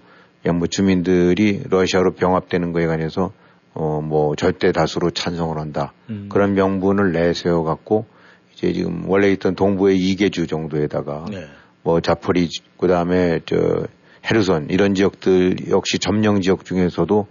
[0.55, 3.33] 뭐 주민들이 러시아로 병합되는 거에 관해서
[3.79, 5.93] 어, 뭐 절대 다수로 찬성을 한다.
[6.09, 6.31] 음.
[6.33, 8.07] 그런 명분을 내세워 갖고
[8.55, 11.45] 이제 지금 원래 있던 동부의 이개주 정도에다가 네.
[11.83, 13.87] 뭐 자포리 그다음에 저
[14.29, 17.27] 헤르손 이런 지역들 역시 점령 지역 중에서도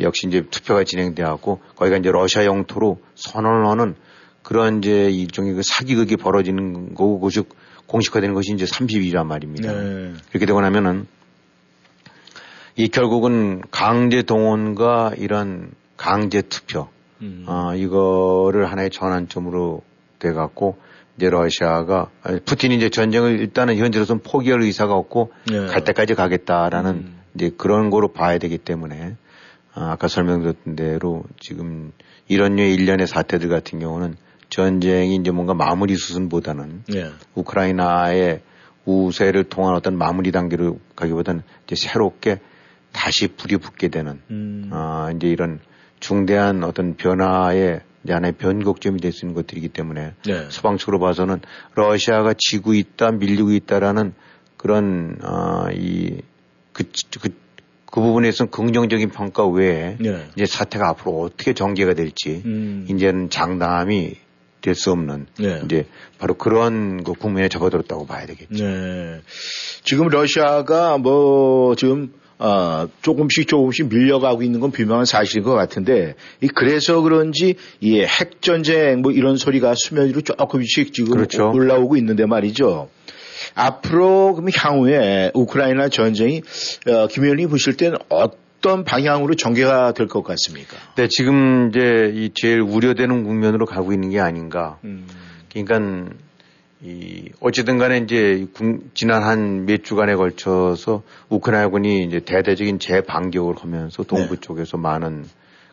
[0.00, 3.94] 역시 이제 투표가 진행돼 갖고 거기가 이제 러시아 영토로 선언을 하는
[4.42, 7.42] 그런 이제 일종의 그 사기극이 벌어지는 거고 그것이
[7.86, 9.70] 공식화되는 것이 이제 30일이란 말입니다.
[9.70, 10.12] 네.
[10.30, 11.06] 그렇게 되고 나면은
[12.76, 15.70] 이 결국은 강제 동원과 이런
[16.02, 16.88] 강제 투표,
[17.20, 17.44] 음.
[17.46, 19.82] 어, 이거를 하나의 전환점으로
[20.18, 20.76] 돼갖고
[21.16, 22.10] 이제 러시아가
[22.44, 25.66] 푸틴이 이제 전쟁을 일단은 현재로서는 포기할 의사가 없고 네.
[25.66, 27.20] 갈 때까지 가겠다라는 음.
[27.36, 29.14] 이제 그런 거로 봐야 되기 때문에
[29.74, 31.92] 아, 아까 설명드렸던 대로 지금
[32.26, 34.16] 이런 류의 일련의 사태들 같은 경우는
[34.48, 37.10] 전쟁이 이제 뭔가 마무리 수순보다는 네.
[37.36, 38.40] 우크라이나의
[38.86, 42.40] 우세를 통한 어떤 마무리 단계로 가기보다는 이제 새롭게
[42.90, 44.68] 다시 불이 붙게 되는 음.
[44.72, 45.60] 아, 이제 이런
[46.02, 50.46] 중대한 어떤 변화의 하나의 변곡점이 될 수 있는 것들이기 때문에 네.
[50.50, 51.40] 서방 측으로 봐서는
[51.74, 54.12] 러시아가 지고 있다, 밀리고 있다라는
[54.56, 56.84] 그런 어, 이그
[57.20, 57.28] 그,
[57.86, 60.26] 그 부분에서는 긍정적인 평가 외에 네.
[60.34, 62.86] 이제 사태가 앞으로 어떻게 전개가 될지 음.
[62.90, 64.16] 이제는 장담이
[64.60, 65.60] 될 수 없는 네.
[65.64, 65.86] 이제
[66.18, 68.64] 바로 그런 그 국면에 접어들었다고 봐야 되겠죠.
[68.64, 69.20] 네.
[69.84, 72.12] 지금 러시아가 뭐 지금
[72.44, 79.00] 어, 조금씩 조금씩 밀려가고 있는 건 분명한 사실인 것 같은데 이 그래서 그런지 이 핵전쟁
[79.00, 81.52] 뭐 이런 소리가 수면 위로 조금씩 지금 그렇죠.
[81.52, 82.88] 올라오고 있는데 말이죠.
[83.54, 86.42] 앞으로 그럼 향후에 우크라이나 전쟁이
[86.88, 90.76] 어, 김 의원님 보실 때는 어떤 방향으로 전개가 될 것 같습니까?
[90.96, 94.78] 네, 지금 이제 이 제일 우려되는 국면으로 가고 있는 게 아닌가.
[94.82, 95.06] 음.
[95.52, 96.10] 그러니까
[96.84, 98.46] 이 어찌든 간에 이제
[98.94, 104.40] 지난 한 몇 주간에 걸쳐서 우크라이나군이 이제 대대적인 재반격을 하면서 동부 네.
[104.40, 105.24] 쪽에서 많은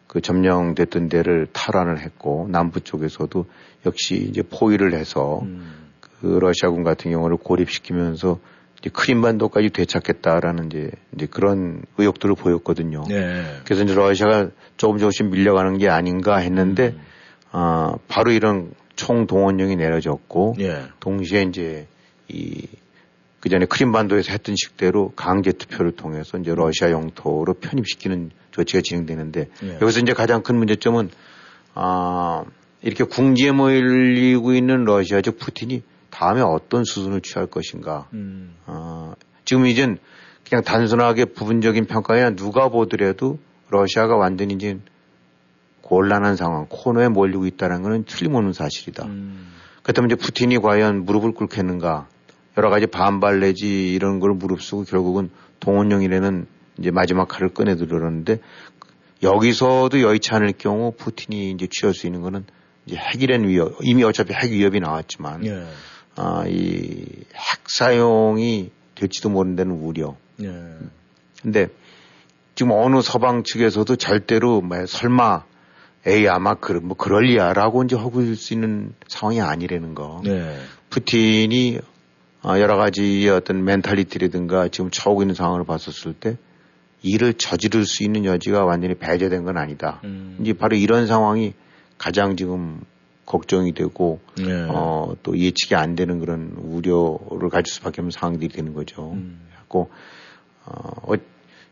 [0.08, 3.46] 그 점령됐던 데를 탈환을 했고 남부 쪽에서도
[3.86, 5.90] 역시 이제 포위를 해서 음.
[6.22, 8.40] 그 러시아군 같은 경우를 고립시키면서
[8.80, 13.04] 이제 크림반도까지 되찾겠다라는 이제, 이제 그런 의혹들을 보였거든요.
[13.08, 13.44] 네.
[13.66, 17.02] 그래서 이제 러시아가 조금 조금씩 밀려가는 게 아닌가 했는데 음.
[17.52, 20.84] 어, 바로 이런 총 동원령이 내려졌고 예.
[21.00, 21.88] 동시에 이제
[22.28, 22.68] 이
[23.40, 29.74] 그전에 크림반도에서 했던 식대로 강제 투표를 통해서 이제 러시아 영토로 편입시키는 조치가 진행되는데 예.
[29.82, 31.12] 여기서 이제 가장 큰 문제점은
[31.76, 32.44] 아
[32.82, 38.10] 이렇게 궁지에 몰리고 있는 러시아 즉 푸틴이 다음에 어떤 수순을 취할 것인가.
[38.12, 38.56] 음.
[38.66, 39.14] 아,
[39.46, 39.98] 지금 이젠
[40.50, 44.78] 그냥 단순하게 부분적인 아니라 누가 보더라도 러시아가 완전히 이제
[45.90, 49.06] 곤란한 상황, 코너에 몰리고 있다는 것은 틀림없는 사실이다.
[49.08, 49.48] 음.
[49.82, 52.08] 그렇다면 이제 푸틴이 과연 무릎을 꿇겠는가,
[52.58, 56.46] 여러 가지 반발 내지 이런 걸 무릅쓰고 결국은 동원령이라는
[56.78, 58.40] 이제 마지막 칼을 꺼내들었는데
[59.24, 62.46] 여기서도 여의치 않을 경우 푸틴이 이제 취할 수 있는 거는
[62.86, 65.66] 이제 핵이라는 위협, 이미 어차피 핵 위협이 나왔지만, 예.
[66.16, 70.16] 아, 이 핵 사용이 될지도 모른다는 우려.
[70.44, 70.52] 예.
[71.42, 71.68] 근데
[72.56, 75.44] 지금 어느 서방 측에서도 절대로 뭐 설마
[76.10, 80.22] 에이 아마 그, 뭐 그럴리야라고 이제 하고 있을 수 있는 상황이 아니라는 거.
[80.24, 80.56] 네.
[80.90, 81.80] 푸틴이
[82.44, 86.38] 어, 여러 가지 어떤 멘탈리티라든가 지금 처하고 있는 상황을 봤었을 때
[87.02, 90.02] 일을 저지를 수 있는 여지가 완전히 배제된 건 아니다.
[90.04, 90.38] 음.
[90.42, 91.54] 이제 바로 이런 상황이
[91.98, 92.82] 가장 지금
[93.26, 94.68] 걱정이 되고 네.
[94.70, 99.12] 어, 또 예측이 안 되는 그런 우려를 가질 수밖에 없는 상황들이 되는 거죠.
[99.14, 99.42] 음.
[99.56, 99.90] 그래고
[100.66, 101.14] 어,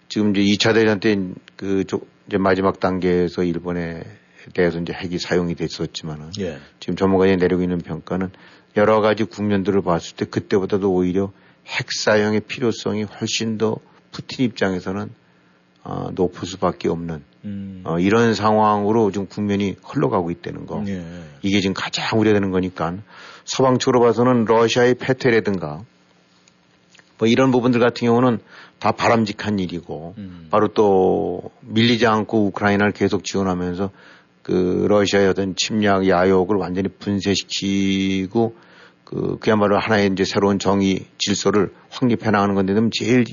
[0.10, 1.16] 지금 이제 2차 대전 때
[1.58, 1.84] 그
[2.28, 4.04] 이제 마지막 단계에서 일본에
[4.54, 6.60] 대해서 이제 핵이 사용이 됐었지만은 예.
[6.80, 8.30] 지금 전문가들이 내리고 있는 평가는
[8.76, 11.32] 여러 가지 국면들을 봤을 때 그때보다도 오히려
[11.66, 13.78] 핵 사용의 필요성이 훨씬 더
[14.12, 15.10] 푸틴 입장에서는
[15.84, 17.82] 어, 높을 수밖에 없는 음.
[17.86, 20.84] 어, 이런 상황으로 지금 국면이 흘러가고 있다는 거.
[20.88, 21.04] 예.
[21.42, 22.96] 이게 지금 가장 우려되는 거니까
[23.46, 25.82] 서방 쪽으로 봐서는 러시아의 패퇴라든가
[27.18, 28.40] 뭐 이런 부분들 같은 경우는
[28.80, 30.48] 다 바람직한 일이고 음.
[30.52, 33.90] 바로 또 밀리지 않고 우크라이나를 계속 지원하면서
[34.48, 38.56] 그 러시아의 어떤 침략 야욕을 완전히 분쇄시키고
[39.04, 43.26] 그 그야말로 하나의 이제 새로운 정의 질서를 확립해 나가는 건데 는 제일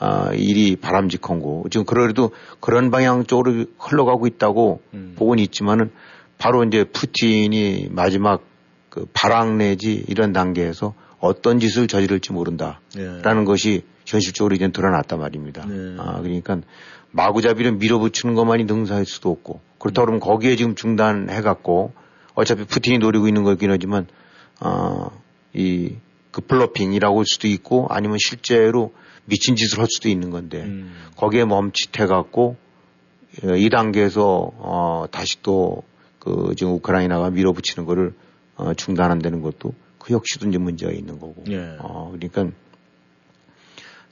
[0.00, 1.62] 아, 일이 바람직한 거.
[1.70, 5.14] 지금 그래도 그런 방향 쪽으로 흘러가고 있다고 음.
[5.16, 5.92] 보고는 있지만은
[6.36, 8.42] 바로 이제 푸틴이 마지막
[8.88, 13.44] 그 발악 내지 이런 단계에서 어떤 짓을 저지를지 모른다라는 예.
[13.44, 15.64] 것이 현실적으로 이제 드러났단 말입니다.
[15.64, 15.94] 네.
[15.98, 16.60] 아, 그러니까
[17.12, 21.92] 마구잡이를 밀어붙이는 것만이 능사일 수도 없고 그렇다 그러면 거기에 지금 중단해 갖고
[22.34, 24.06] 어차피 푸틴이 노리고 있는 거긴 하지만
[24.60, 25.10] 어,
[25.52, 25.96] 이
[26.30, 28.92] 그 플로핑이라고 할 수도 있고 아니면 실제로
[29.24, 30.94] 미친 짓을 할 수도 있는 건데 음.
[31.16, 32.56] 거기에 멈칫해 갖고
[33.42, 35.82] 이 단계에서 어, 다시 또
[36.20, 38.12] 그 지금 우크라이나가 밀어붙이는 거를
[38.54, 41.42] 어, 중단한다는 것도 그 역시도 이제 문제가 있는 거고.
[41.48, 41.76] 예.
[41.80, 42.54] 어, 그러니까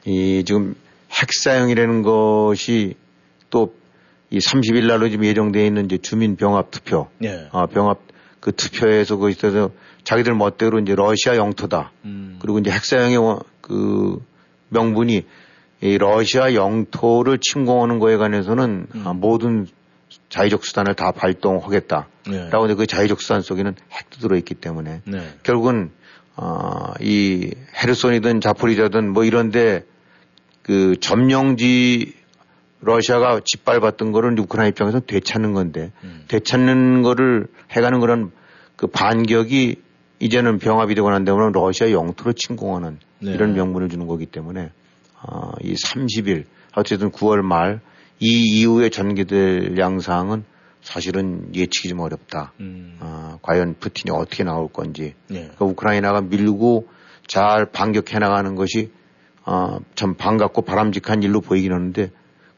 [0.06, 0.74] 이 지금
[1.10, 2.94] 핵사용이라는 것이
[3.50, 3.78] 또
[4.30, 7.08] 이 30일 날로 지금 예정되어 있는 이제 주민 병합 투표.
[7.22, 7.48] 예.
[7.50, 7.98] 어, 병합
[8.40, 9.70] 그 투표에서 그 있어서
[10.04, 11.92] 자기들 멋대로 이제 러시아 영토다.
[12.04, 12.38] 음.
[12.40, 14.22] 그리고 이제 핵사용의 그
[14.68, 15.24] 명분이
[15.80, 19.06] 이 러시아 영토를 침공하는 거에 관해서는 음.
[19.06, 19.66] 아, 모든
[20.28, 22.48] 자의적 수단을 다 발동하겠다라고 네.
[22.50, 25.34] 하는데 그 자의적 수단 속에는 핵도 들어있기 때문에 네.
[25.42, 25.90] 결국은
[26.36, 27.50] 어, 이
[27.82, 29.84] 헤르손이든 자포리자든 뭐 이런데
[30.68, 32.14] 그 점령지
[32.80, 36.24] 러시아가 짓밟았던 거를 우크라이나 입장에서 되찾는 건데 음.
[36.28, 38.30] 되찾는 거를 해가는 그런
[38.76, 39.82] 그 반격이
[40.20, 43.32] 이제는 병합이 되고 난 다음에 러시아 영토를 침공하는 네.
[43.32, 44.70] 이런 명분을 주는 거기 때문에
[45.22, 46.44] 어, 이 30일
[46.76, 47.80] 어쨌든 9월 말
[48.20, 50.44] 이 이후에 전개될 양상은
[50.82, 52.52] 사실은 예측이 좀 어렵다.
[52.60, 52.96] 음.
[53.00, 55.14] 어, 과연 푸틴이 어떻게 나올 건지.
[55.28, 55.42] 네.
[55.42, 56.88] 그러니까 우크라이나가 밀고
[57.26, 58.90] 잘 반격해 나가는 것이
[59.50, 62.10] 어, 참 반갑고 바람직한 일로 보이긴 하는데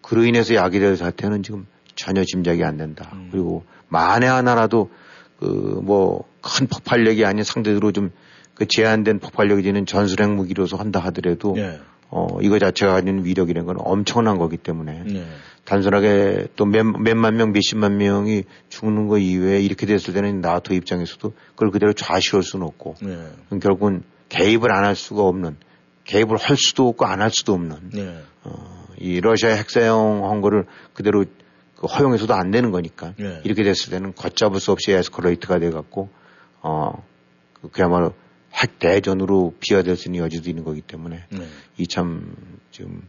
[0.02, 3.10] 그로 인해서 야기될 사태는 지금 전혀 짐작이 안 된다.
[3.12, 3.28] 음.
[3.30, 4.90] 그리고 만에 하나라도
[5.38, 8.10] 그 뭐 큰 폭발력이 아닌 상대적으로 좀
[8.54, 11.78] 그 제한된 폭발력이 되는 전술핵 무기로서 한다 하더라도 네.
[12.10, 15.24] 어 이거 자체가 가지는 위력이라는 건 엄청난 거기 때문에 네.
[15.64, 21.32] 단순하게 또 몇, 몇만 명, 몇십만 명이 죽는 거 이외에 이렇게 됐을 때는 나토 입장에서도
[21.54, 23.58] 그걸 그대로 좌시할 수는 없고 네.
[23.62, 25.56] 결국은 개입을 안 할 수가 없는
[26.10, 28.22] 개입을 할 수도 없고 안 할 수도 없는 네.
[28.44, 31.24] 어, 이 러시아 핵사용 한 거를 그대로
[31.76, 33.40] 그 허용해서도 안 되는 거니까 네.
[33.44, 36.10] 이렇게 됐을 때는 걷잡을 수 없이 에스컬레이트가 돼 갖고
[36.60, 38.12] 어그 그야말로
[38.54, 41.46] 핵 대전으로 비화될 수 있는 여지도 있는 거기 때문에 네.
[41.78, 42.34] 이참
[42.72, 43.02] 지금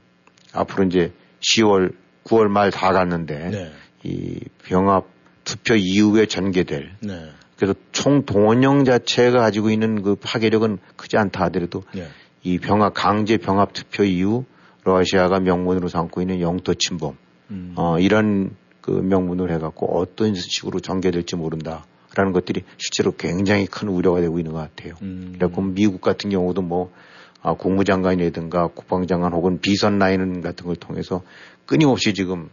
[0.53, 1.11] 앞으로 이제
[1.41, 3.71] 10월 9월 말 다 갔는데 네.
[4.03, 5.05] 이 병합
[5.43, 7.29] 투표 이후에 전개될 네.
[7.57, 12.07] 그래서 총 동원령 자체가 가지고 있는 그 파괴력은 크지 않다 하더라도 네.
[12.43, 14.45] 이 병합 강제 병합 투표 이후
[14.83, 17.17] 러시아가 명문으로 삼고 있는 영토 침범
[17.51, 17.73] 음.
[17.75, 24.39] 어, 이런 그 명문을 해갖고 어떤 식으로 전개될지 모른다라는 것들이 실제로 굉장히 큰 우려가 되고
[24.39, 24.95] 있는 것 같아요.
[25.03, 25.35] 음.
[25.37, 26.91] 그래고 미국 같은 경우도 뭐
[27.43, 31.23] 아, 국무장관이라든가 국방장관 혹은 비선 라인 같은 걸 통해서
[31.65, 32.49] 끊임없이 지금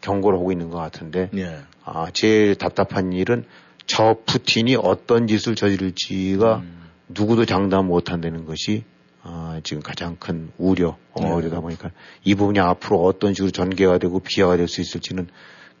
[0.00, 1.58] 경고를 하고 있는 것 같은데 예.
[1.84, 3.44] 아, 제일 답답한 일은
[3.86, 6.82] 저 푸틴이 어떤 짓을 저지를지가 음.
[7.08, 8.84] 누구도 장담 못 한다는 것이
[9.28, 11.46] 아, 지금 가장 큰 우려, 어, 네.
[11.46, 11.90] 려다 보니까
[12.24, 15.26] 이 부분이 앞으로 어떤 식으로 전개가 되고 비화가 될 수 있을지는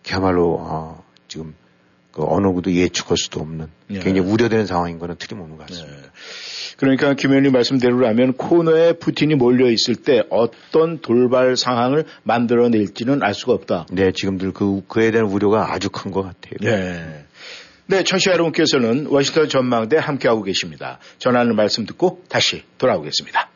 [0.04, 1.54] 그야말로 어, 지금
[2.12, 3.98] 그 어느 누구도 예측할 수도 없는 네.
[4.00, 5.96] 굉장히 우려되는 상황인 거는 틀림없는 것 같습니다.
[5.96, 6.02] 네.
[6.78, 13.52] 그러니까 김 의원님 말씀대로라면 코너에 푸틴이 몰려 있을 때 어떤 돌발 상황을 만들어낼지는 알 수가
[13.54, 13.86] 없다.
[13.90, 16.54] 네, 지금들 그 그에 대한 우려가 아주 큰 것 같아요.
[16.60, 17.25] 네.
[17.88, 20.98] 네, 청취자 여러분께서는 워싱턴 전망대 함께하고 계십니다.
[21.18, 23.48] 전하는 말씀 듣고 다시 돌아오겠습니다.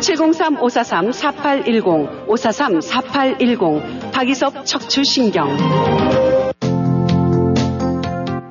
[0.00, 5.48] 703-543-4810 543-4810 박이섭 척추신경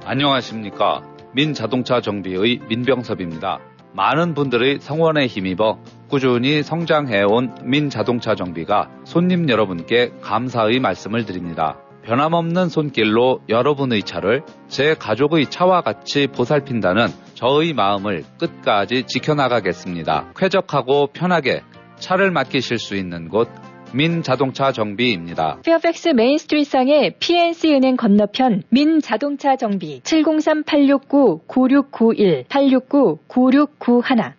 [0.05, 1.01] 안녕하십니까.
[1.33, 3.60] 민자동차 정비의 민병섭입니다.
[3.93, 5.79] 많은 분들의 성원에 힘입어
[6.10, 11.77] 꾸준히 성장해온 민자동차 정비가 손님 여러분께 감사의 말씀을 드립니다.
[12.08, 20.32] 변함없는 손길로 여러분의 차를 제 가족의 차와 같이 보살핀다는 저의 마음을 끝까지 지켜나가겠습니다.
[20.38, 21.63] 쾌적하고 편하게
[22.00, 23.50] 차를 맡기실 수 있는 곳
[23.93, 25.60] 민자동차 정비입니다.
[25.65, 34.32] 페어팩스 메인스트리트상의 PNC 은행 건너편 민자동차 정비 703-869-9691 869-9691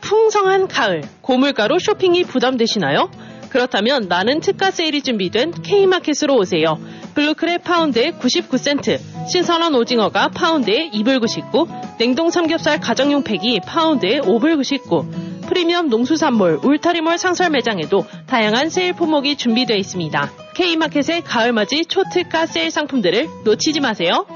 [0.00, 3.10] 풍성한 가을, 고물가로 쇼핑이 부담되시나요?
[3.56, 6.78] 그렇다면 나는 특가 세일이 준비된 K마켓으로 오세요.
[7.14, 9.00] blue crab 파운드에 99센트,
[9.32, 11.66] 신선한 오징어가 파운드에 2불 99,
[11.96, 15.06] 냉동 삼겹살 가정용 팩이 파운드에 5불 99,
[15.48, 20.32] 프리미엄 농수산물 울타리몰 상설 매장에도 다양한 세일 품목이 준비되어 있습니다.
[20.54, 24.26] K마켓의 가을맞이 초특가 세일 상품들을 놓치지 마세요.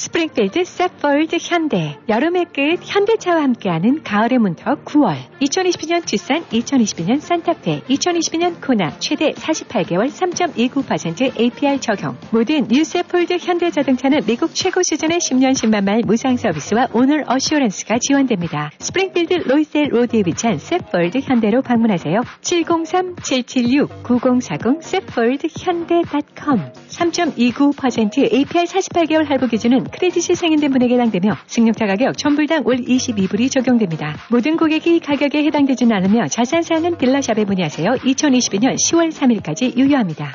[0.00, 8.66] 스프링필드 세폴드 현대 여름의 끝 현대차와 함께하는 가을의 문턱 9월 2022년 투싼 2022년 산타페 2022년
[8.66, 15.84] 코나 최대 48개월 3.29% APR 적용 모든 new 세폴드 현대자동차는 미국 최고 수준의 10년 10만
[15.84, 18.70] 마일 무상 서비스와 owner assurance가 지원됩니다.
[18.78, 22.22] 스프링필드 로이스데일 로드에 위치한 세폴드 현대로 방문하세요.
[22.40, 32.66] 703-776-9040 세폴드 현대.com 3.29% APR 48개월 할부 기준은 credit이 승인된 분에게 해당되며 승용차 가격 1000불당
[32.66, 34.16] 월 22불이 적용됩니다.
[34.30, 37.90] 모든 고객이 가격에 해당되지는 않으며 자세한 사항은 딜러 shop에 문의하세요.
[37.90, 40.32] 2022년 10월 3일까지 유효합니다.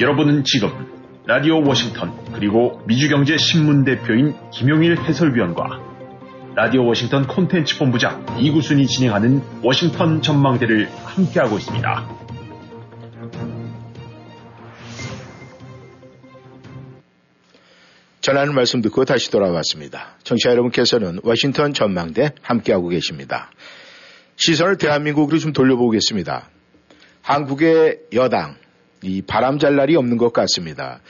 [0.00, 0.70] 여러분은 지금
[1.26, 5.80] 라디오 워싱턴 그리고 미주경제 신문 대표인 김용일 해설위원과
[6.56, 12.23] 라디오 워싱턴 콘텐츠 본부장 이구순이 진행하는 워싱턴 전망대를 함께하고 있습니다.
[18.24, 20.16] 전하는 말씀 듣고 다시 돌아왔습니다.
[20.24, 23.50] 청취자 여러분께서는 워싱턴 전망대 함께하고 계십니다.
[24.36, 26.48] 시선을 대한민국으로 좀 돌려보겠습니다.
[27.20, 28.56] 한국의 여당,
[29.02, 31.00] 이 바람 잘 날이 없는 것 같습니다.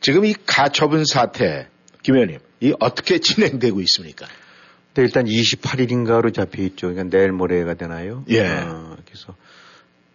[0.00, 1.66] 지금 이 가처분 사태,
[2.04, 4.26] 김 의원님, 이 어떻게 진행되고 있습니까?
[4.94, 6.86] 네, 일단 28일인가로 잡혀 있죠.
[6.86, 8.24] 그러니까 내일 모레가 되나요?
[8.28, 8.46] 예.
[8.46, 9.34] 아, 그래서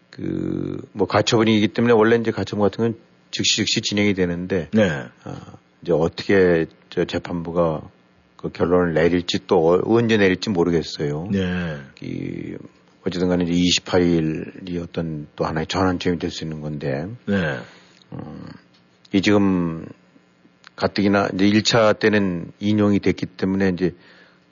[0.09, 2.95] 그 뭐 가처분이기 때문에 원래 이제 가처분 같은 건
[3.31, 4.89] 즉시 즉시 진행이 되는데 네.
[5.23, 5.41] 아,
[5.81, 7.81] 이제 어떻게 저 재판부가
[8.35, 11.27] 그 결론을 내릴지 또 어- 언제 내릴지 모르겠어요.
[11.31, 11.77] 네.
[12.01, 12.55] 이
[13.05, 17.59] 어쨌든 간에 이제 28일이 어떤 또 하나의 전환점이 될 수 있는 건데 네.
[19.13, 19.85] 이 지금
[20.75, 23.95] 가뜩이나 이제 1차 때는 인용이 됐기 때문에 이제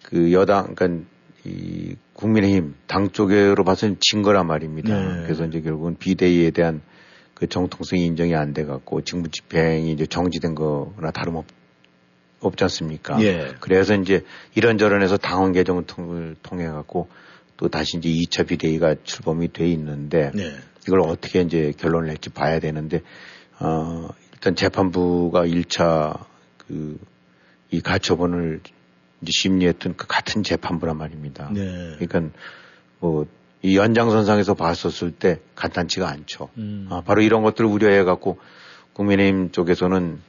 [0.04, 1.06] 그 여당, 그러니까
[1.46, 4.96] 이 국민의힘 당 쪽으로 봐서는 진 거란 말입니다.
[4.98, 5.24] 네.
[5.24, 6.82] 그래서 이제 결국은 비대위에 대한
[7.38, 11.46] 그 정통성이 인정이 안 돼 갖고 직무 집행이 이제 정지된 거나 다름없
[12.40, 13.22] 없지 않습니까?
[13.22, 13.54] 예.
[13.60, 17.10] 그래서 이제 이런저런 해서 당원 개정을 통- 통해 갖고
[17.58, 20.56] 또 다시 이제 2차 비대위가 출범이 돼 있는데 네.
[20.88, 23.02] 이걸 어떻게 이제 결론을 낼지 봐야 되는데
[23.60, 26.26] 어 일단 재판부가 1차
[26.58, 26.98] 그
[27.70, 28.62] 이 가처분을
[29.22, 31.50] 이제 심리했던 그 같은 재판부란 말입니다.
[31.54, 31.98] 네.
[32.00, 32.34] 그러니까
[33.02, 33.28] 뭐
[33.62, 36.50] 이 연장선상에서 봤었을 때 간단치가 않죠.
[36.58, 36.88] 음.
[36.90, 38.38] 아, 바로 이런 것들을 우려해 갖고
[38.94, 40.20] 국민의힘 쪽에서는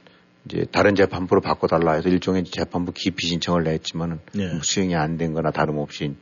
[0.45, 4.47] 이제 다른 재판부로 바꿔달라 해서 일종의 재판부 기피 신청을 냈지만은 네.
[4.51, 6.15] 뭐 수용이 안 된 거나 다름없이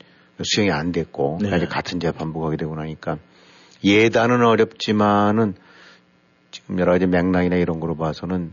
[0.44, 1.56] 수용이 안 됐고 네.
[1.56, 3.18] 이제 같은 재판부가 하게 되고 나니까
[3.84, 5.54] 예단은 어렵지만은
[6.52, 8.52] 지금 여러 가지 맥락이나 이런 거로 봐서는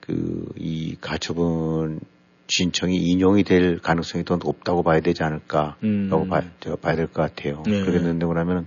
[0.00, 2.00] 그 이 가처분
[2.48, 6.28] 신청이 인용이 될 가능성이 더 높다고 봐야 되지 않을까라고 음.
[6.28, 7.62] 봐, 제가 봐야 될 것 같아요.
[7.66, 7.80] 네.
[7.80, 8.66] 그렇게 된다고 그러면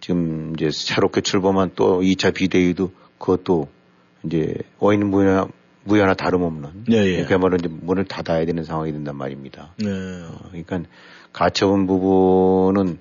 [0.00, 3.68] 지금 이제 새롭게 출범한 또 2차 비대위도 그것도
[4.24, 5.48] 이제 원인 무효나,
[5.84, 7.24] 무효나 다름없는 네, 예.
[7.24, 9.72] 그야말로 이제 문을 닫아야 되는 상황이 된단 말입니다.
[9.78, 9.88] 네.
[9.88, 10.80] 어, 그러니까
[11.32, 12.98] 가처분 부분은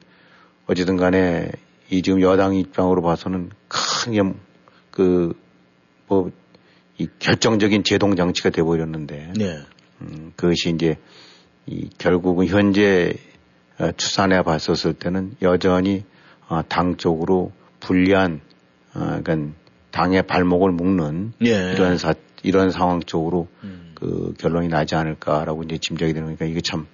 [0.67, 1.51] 어쨌든 간에
[1.89, 4.35] 이 지금 여당 입장으로 봐서는 큰,
[4.91, 5.33] 그,
[6.07, 6.31] 뭐,
[7.19, 9.59] 결정적인 제동 장치가 돼버렸는데 네.
[10.03, 10.97] 음, 그것이 이제
[11.65, 13.13] 이 결국은 현재
[13.79, 16.03] 어, 추산해 봤었을 때는 여전히
[16.47, 18.41] 어, 당 쪽으로 불리한
[18.93, 19.55] 어, 그러니까
[19.91, 21.73] 당의 발목을 묶는 예.
[21.73, 23.93] 이런 사 이런 상황 쪽으로 음.
[23.95, 26.87] 그 결론이 나지 않을까라고 이제 짐작이 되는 거니까 이게 참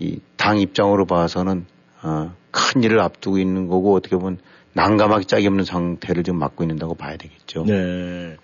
[0.00, 1.66] 이 당 입장으로 봐서는
[2.02, 4.38] 어, 큰 일을 앞두고 있는 거고 어떻게 보면
[4.72, 7.64] 난감하게 짝이 없는 상태를 지금 맞고 있는다고 봐야 되겠죠.
[7.64, 8.36] 네.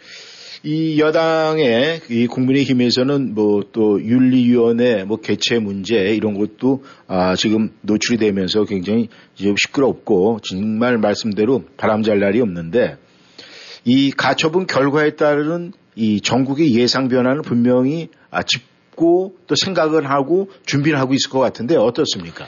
[0.67, 8.19] 이 여당의 이 국민의힘에서는 뭐 또 윤리위원회 뭐 개최 문제 이런 것도 아 지금 노출이
[8.19, 9.09] 되면서 굉장히
[9.39, 12.97] 이제 시끄럽고 정말 말씀대로 바람잘 날이 없는데
[13.85, 20.99] 이 가처분 결과에 따른 이 전국의 예상 변화는 분명히 아 짚고 또 생각을 하고 준비를
[20.99, 22.47] 하고 있을 것 같은데 어떻습니까?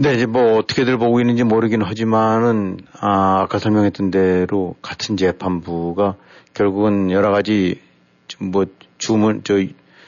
[0.00, 6.14] 네, 이제 뭐 어떻게들 보고 있는지 모르긴 하지만은 아, 아까 설명했던 대로 같은 재판부가
[6.54, 7.80] 결국은 여러 가지
[8.28, 8.66] 좀뭐
[8.98, 9.54] 주문 저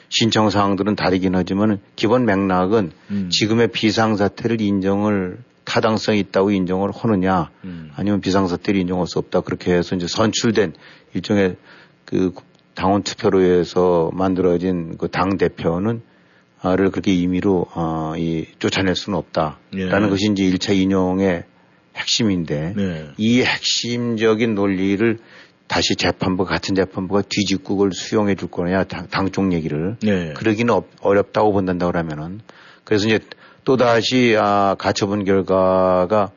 [0.07, 3.29] 신청 사항들은 다르긴 하지만은 기본 맥락은 음.
[3.29, 7.91] 지금의 비상 사태를 인정을 타당성이 있다고 인정을 하느냐 음.
[7.93, 10.71] 아니면 비상 사태를 인정할 수 없다 그렇게 해서 이제 선출된
[11.15, 11.57] 일종의
[12.05, 12.33] 그
[12.75, 16.01] 당원 투표로 해서 만들어진 그 당 대표는
[16.63, 20.09] 를 그렇게 임의로 어, 이 쫓아낼 수는 없다라는 예.
[20.09, 21.43] 것이 이제 1차 인용의
[21.95, 23.09] 핵심인데 네.
[23.17, 25.17] 이 핵심적인 논리를
[25.65, 30.33] 다시 재판부 같은 재판부가 뒤집고 그걸 수용해 줄 거냐 당, 당쪽 얘기를 네.
[30.33, 32.41] 그러기는 어, 어렵다고 본단다 그러면은
[32.83, 33.19] 그래서 이제
[33.63, 36.31] 또 다시 아, 가처분 결과가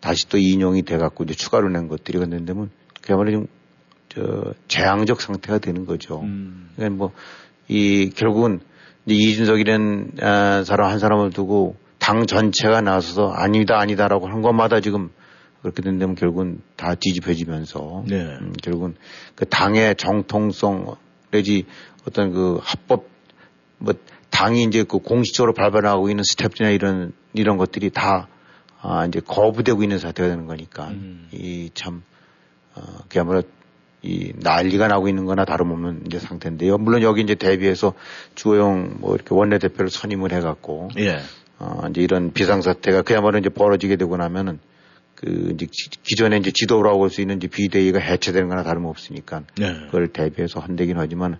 [0.00, 2.70] 다시 또 인용이 돼 갖고 이제 추가로 낸 것들이 그런데면
[3.02, 3.46] 그야말로 좀
[4.08, 6.20] 저, 재앙적 상태가 되는 거죠.
[6.20, 6.68] 음.
[6.76, 7.12] 그러니까 뭐,
[7.68, 8.60] 이, 결국은,
[9.06, 15.10] 이제 이준석이라는 아, 사람 한 사람을 두고 당 전체가 나서서 아니다, 아니다라고 한 것마다 지금
[15.62, 18.16] 그렇게 된다면 결국은 다 뒤집혀지면서, 네.
[18.16, 18.96] 음, 결국은
[19.36, 20.96] 그 당의 정통성,
[21.30, 21.64] 내지
[22.06, 23.06] 어떤 그 합법,
[23.78, 23.94] 뭐,
[24.30, 28.28] 당이 이제 그 공식적으로 발발하고 있는 스텝이나 이런, 이런 것들이 다,
[28.80, 31.28] 아, 이제 거부되고 있는 사태가 되는 거니까, 음.
[31.32, 32.02] 이 참,
[32.74, 33.42] 어, 그야말로
[34.02, 36.76] 이 난리가 나고 있는 거나 다름없는 이제 상태인데요.
[36.78, 37.94] 물론 여기 이제 대비해서
[38.34, 41.20] 주호영 뭐 이렇게 원내대표를 선임을 해갖고, 예.
[41.58, 44.58] 어, 이제 이런 비상사태가 그야말로 이제 벌어지게 되고 나면은
[45.14, 49.72] 그 이제 기- 기존에 이제 지도라고 할 수 있는 이제 비대위가 해체되는 거나 다름없으니까 네.
[49.86, 51.38] 그걸 대비해서 한대긴 하지만,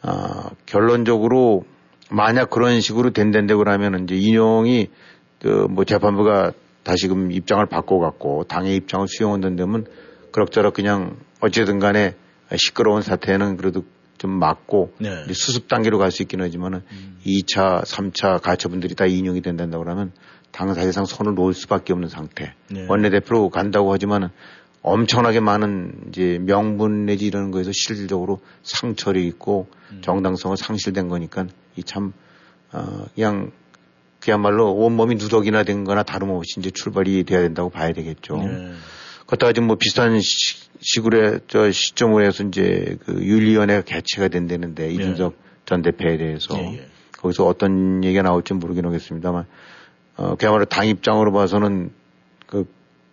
[0.00, 1.64] 아, 결론적으로
[2.10, 4.88] 만약 그런 식으로 된다고 그러면 이제 인용이
[5.40, 6.52] 그 뭐 재판부가
[6.84, 9.86] 다시금 입장을 바꿔갖고 당의 입장을 수용한다면
[10.30, 12.14] 그럭저럭 그냥 어쨌든 간에
[12.56, 13.84] 시끄러운 사태는 그래도
[14.18, 15.24] 좀 막고 네.
[15.32, 16.82] 수습 단계로 갈 수 있긴 하지만은
[17.26, 20.12] 2차, 3차 가처분들이 다 인용이 된다고 그러면
[20.52, 22.54] 당 사실상 손을 놓을 수밖에 없는 상태.
[22.70, 22.86] 네.
[22.88, 24.28] 원내대표로 간다고 하지만은
[24.82, 29.68] 엄청나게 많은 이제 명분 내지 이런 거에서 실질적으로 상처를 입고
[30.02, 32.12] 정당성을 상실된 거니까 이 참,
[32.72, 33.50] 어, 그냥
[34.20, 38.36] 그야말로 온몸이 누더기나 된 거나 다름없이 이제 출발이 돼야 된다고 봐야 되겠죠.
[38.36, 38.72] 네.
[39.26, 45.34] 그렇다가 지금 뭐 비슷한 시, 시골에 저 시점으로 해서 이제 그 윤리위원회가 개최가 된다는데 이준석
[45.64, 46.86] 전 대표에 대해서 예, 예.
[47.18, 49.46] 거기서 어떤 얘기가 나올지 모르긴 하겠습니다만
[50.16, 51.92] 어, 그야말로 당 입장으로 봐서는
[52.46, 52.66] 그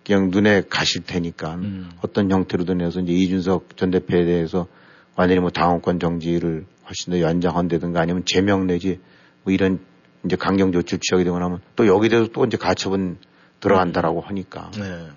[0.03, 1.91] 그냥 눈에 가실 테니까 음.
[2.01, 4.67] 어떤 형태로든 해서 이제 이준석 전 대표에 대해서
[5.15, 8.99] 완전히 뭐 당원권 정지를 훨씬 더 연장한다든가 아니면 제명 내지
[9.43, 9.79] 뭐 이런
[10.25, 13.17] 이제 강경 조치를 취하게 되거나 하면 또 여기 대해서 또 이제 가처분
[13.59, 15.07] 들어간다라고 하니까 네.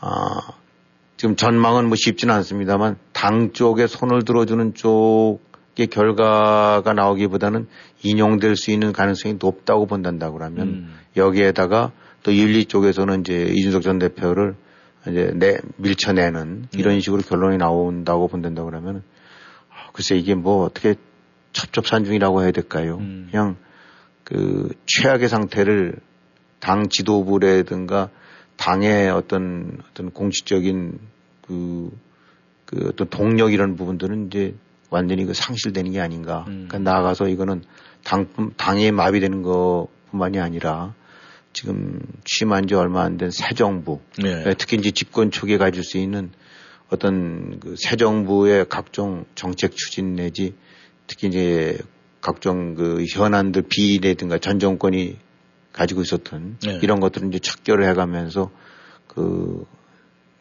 [0.00, 0.40] 아,
[1.16, 7.66] 지금 전망은 뭐 쉽지는 않습니다만 당 쪽에 손을 들어주는 쪽의 결과가 나오기보다는
[8.02, 10.94] 인용될 수 있는 가능성이 높다고 본단다 그러면 음.
[11.16, 11.92] 여기에다가
[12.22, 14.56] 또 윤리 쪽에서는 이제 이준석 전 대표를
[15.08, 19.02] 이제 내 밀쳐내는 이런 식으로 결론이 나온다고 본단다 그러면
[19.70, 20.96] 아, 글쎄 이게 뭐 어떻게
[21.52, 22.98] 첩첩산중이라고 해야 될까요?
[23.00, 23.28] 음.
[23.30, 23.56] 그냥
[24.24, 25.94] 그 최악의 상태를
[26.60, 28.10] 당 지도부라든가
[28.56, 30.98] 당의 어떤 어떤 공식적인
[31.46, 31.90] 그,
[32.64, 34.54] 그 어떤 동력 이런 부분들은 이제
[34.90, 36.44] 완전히 그 상실되는 게 아닌가.
[36.48, 36.66] 음.
[36.68, 37.62] 그러니까 나아가서 이거는
[38.04, 40.94] 당, 당에 마비되는 것 뿐만이 아니라
[41.52, 44.00] 지금 취임한 지 얼마 안 된 새 정부.
[44.22, 44.44] 네.
[44.58, 46.30] 특히 이제 집권 초기에 가질 수 있는
[46.88, 50.54] 어떤 그 새 정부의 각종 정책 추진 내지
[51.06, 51.78] 특히 이제
[52.20, 55.16] 각종 그 현안들 비례든가 전 정권이
[55.76, 56.80] 가지고 있었던 네.
[56.82, 58.50] 이런 것들을 이제 척결을 해가면서
[59.06, 59.64] 그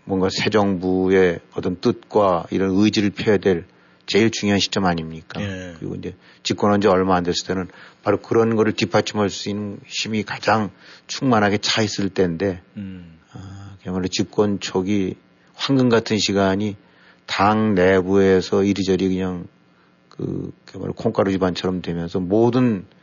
[0.06, 3.66] 뭔가 새 정부의 어떤 뜻과 이런 의지를 펴야 될
[4.06, 5.42] 제일 중요한 시점 아닙니까?
[5.42, 5.74] 예.
[5.78, 7.68] 그리고 이제 집권한 지 얼마 안 됐을 때는
[8.04, 10.70] 바로 그런 거를 뒷받침할 수 있는 힘이 가장
[11.08, 13.20] 충만하게 차 있을 때인데 음.
[13.34, 15.16] 아, 그야말로 집권 초기
[15.56, 16.78] 황금 같은 시간이
[17.26, 19.48] 당 내부에서 이리저리 그냥
[20.10, 22.95] 그, 그말 콩가루 집안처럼 되면서 모든 그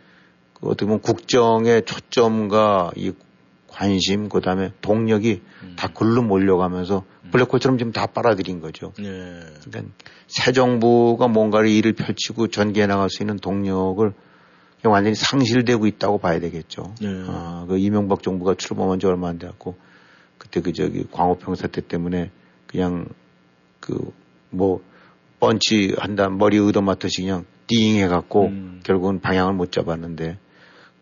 [0.62, 3.12] 어떻게 보면 국정의 초점과 이
[3.68, 5.74] 관심, 그 다음에 동력이 음.
[5.76, 7.30] 다 글로 몰려가면서 음.
[7.30, 8.92] 블랙홀처럼 지금 다 빨아들인 거죠.
[8.98, 9.40] 네.
[9.64, 9.94] 그러니까
[10.26, 14.12] 새 정부가 뭔가를 일을 펼치고 전개해 나갈 수 있는 동력을
[14.84, 16.94] 완전히 상실되고 있다고 봐야 되겠죠.
[17.00, 17.24] 네.
[17.28, 19.76] 아, 그 이명박 정부가 출범한 지 얼마 안 돼갖고
[20.38, 22.30] 그때 그 저기 광우평 사태 때문에
[22.66, 23.06] 그냥
[23.80, 24.12] 그
[24.52, 24.80] 뭐
[25.40, 28.80] 펀치 한다 머리 의도맡듯이 그냥 띵 해갖고 음.
[28.84, 30.38] 결국은 방향을 못 잡았는데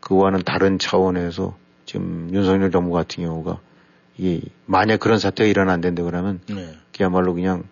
[0.01, 3.61] 그와는 다른 차원에서 지금 윤석열 정부 같은 경우가
[4.18, 6.74] 이 만약 그런 사태가 일어난다는데 그러면 네.
[6.94, 7.64] 그야말로 그냥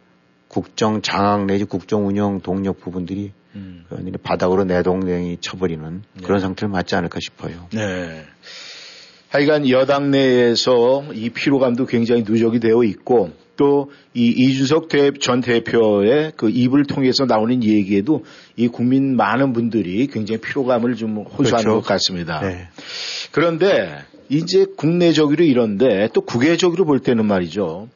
[0.49, 3.85] 국정 장악 내지 국정 운영 동력 부분들이 음.
[4.23, 6.23] 바닥으로 내동댕이 쳐버리는 네.
[6.23, 7.69] 그런 상태를 맞지 않을까 싶어요.
[7.73, 8.25] 네.
[9.29, 14.89] 하여간 여당 내에서 이 피로감도 굉장히 누적이 되어 있고 또 이 이준석
[15.21, 18.25] 전 대표의 그 입을 통해서 나오는 얘기에도
[18.57, 21.81] 이 국민 많은 분들이 굉장히 피로감을 좀 호소하는 그렇죠.
[21.81, 22.41] 것 같습니다.
[22.41, 22.67] 네.
[23.31, 23.99] 그런데
[24.29, 27.89] 이제 국내적으로 이런데 또 국외적으로 볼 때는 말이죠.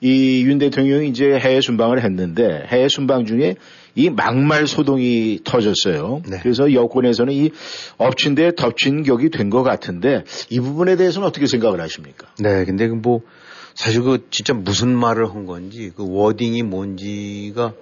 [0.00, 3.56] 이 윤 대통령이 이제 해외 순방을 했는데 해외 순방 중에
[3.94, 6.22] 이 막말 소동이 터졌어요.
[6.28, 6.38] 네.
[6.42, 7.50] 그래서 여권에서는 이
[7.98, 12.28] 엎친 데 덮친 격이 된 것 같은데 이 부분에 대해서는 어떻게 생각을 하십니까?
[12.38, 13.22] 네, 근데 그뭐
[13.78, 17.74] 사실 그 진짜 무슨 말을 한 건지 그 워딩이 뭔지가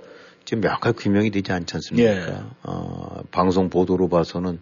[0.45, 2.11] 지금 명확하게 규명이 되지 않지 않습니까?
[2.11, 2.37] 예.
[2.65, 4.61] 어, 방송 보도로 봐서는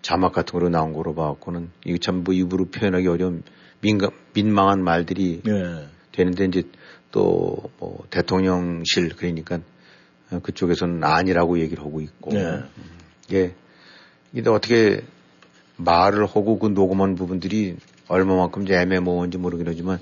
[0.00, 3.42] 자막 같은 거로 나온 거로 봐갖고는 이게 참 뭐 입으로 표현하기 어려운
[3.80, 5.88] 민감, 민망한 말들이 예.
[6.12, 6.62] 되는데 이제
[7.10, 9.58] 또 뭐 대통령실 그러니까
[10.40, 12.62] 그쪽에서는 아니라고 얘기를 하고 있고 예.
[13.32, 13.54] 예.
[14.32, 15.02] 근데 어떻게
[15.78, 17.76] 말을 하고 그 녹음한 부분들이
[18.06, 19.98] 얼마만큼 이제 애매모호한지 모르긴 하지만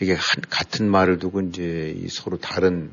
[0.00, 2.90] 이게 한, 같은 말을 두고 이제 서로 다른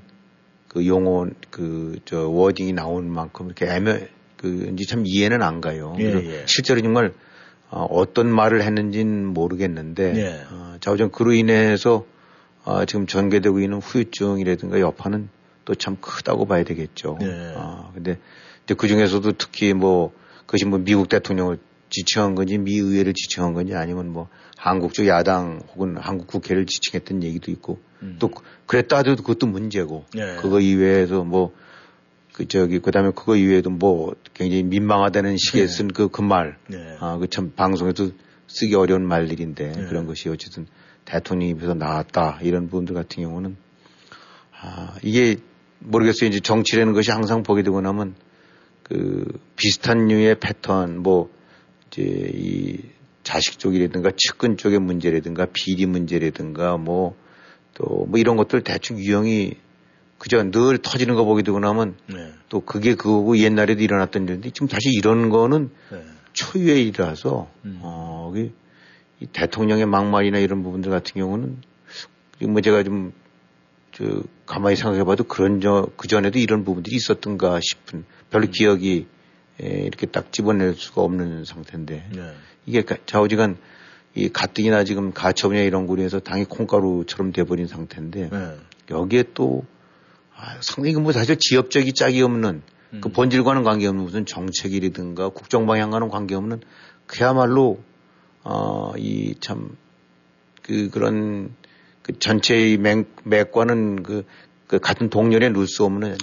[0.67, 5.95] 그 용어 그 저 워딩이 나오는 만큼 이렇게 애매 그 이제 참 이해는 안 가요.
[5.99, 6.43] 예, 예.
[6.45, 7.13] 실제로 정말
[7.69, 10.45] 어, 어떤 말을 했는지는 모르겠는데 예.
[10.51, 12.05] 어, 자우전 그로 인해서
[12.63, 15.29] 어, 지금 전개되고 있는 후유증이라든가 여파는
[15.65, 17.17] 또 참 크다고 봐야 되겠죠.
[17.21, 17.53] 예.
[17.55, 18.17] 어, 근데
[18.77, 20.13] 그 중에서도 특히 뭐
[20.45, 21.57] 그것이 뭐 미국 대통령을
[21.89, 24.27] 지칭한 건지 미 의회를 지칭한 건지 아니면 뭐
[24.57, 28.17] 한국 쪽 야당 혹은 한국 국회를 지칭했던 얘기도 있고 음.
[28.19, 28.31] 또
[28.65, 30.37] 그랬다 하더라도 그것도 문제고 예.
[30.41, 35.67] 그거 이외에도 뭐그 저기 그다음에 그거 이외에도 뭐 굉장히 민망하다는 식의 네.
[35.67, 36.97] 쓴그 그 말, 네.
[36.99, 38.11] 아그 참 방송에도
[38.47, 39.85] 쓰기 어려운 말들인데 네.
[39.87, 40.67] 그런 것이 어쨌든
[41.05, 43.55] 대통령 입에서 나왔다 이런 분들 같은 경우는
[44.59, 45.37] 아 이게
[45.79, 48.15] 모르겠어요 이제 정치라는 것이 항상 보게 되고 나면
[48.83, 49.25] 그
[49.55, 51.29] 비슷한 류의 패턴 뭐
[51.87, 52.79] 이제 이
[53.23, 57.15] 자식 쪽이라든가 측근 쪽의 문제라든가 비리 문제라든가 뭐
[57.73, 59.53] 또뭐 뭐 이런 것들 대충 유형이
[60.17, 62.31] 그저 늘 터지는 거 보게 되고 나면 네.
[62.49, 66.03] 또 그게 그거고 옛날에도 일어났던 일인데 지금 다시 이런 거는 네.
[66.33, 67.79] 초유의 일이라서 음.
[67.81, 71.61] 어, 이 대통령의 막말이나 이런 부분들 같은 경우는
[72.41, 73.13] 뭐 제가 좀
[73.97, 78.51] 저 가만히 생각해 봐도 그런 저 그전에도 이런 부분들이 있었던가 싶은 별로 음.
[78.51, 79.05] 기억이 에,
[79.59, 82.33] 이렇게 딱 집어낼 수가 없는 상태인데 네.
[82.65, 83.57] 이게 좌우지간
[84.15, 88.55] 이 가뜩이나 지금 가처분이나 이런 거리에서 당이 콩가루처럼 돼버린 상태인데 네.
[88.89, 89.65] 여기에 또
[90.35, 93.01] 아, 상당히 그뭐 사실 지역적이 짝이 없는 그 음.
[93.01, 96.61] 그 본질과는 관계없는 무슨 정책이라든가 국정 방향과는 관계없는
[97.05, 97.79] 그야말로
[98.43, 99.77] 어이 참
[100.67, 101.55] 그 그런
[102.01, 104.25] 그 전체의 맥, 맥과는 그,
[104.67, 106.17] 그 같은 동렬에 놓을 수 없는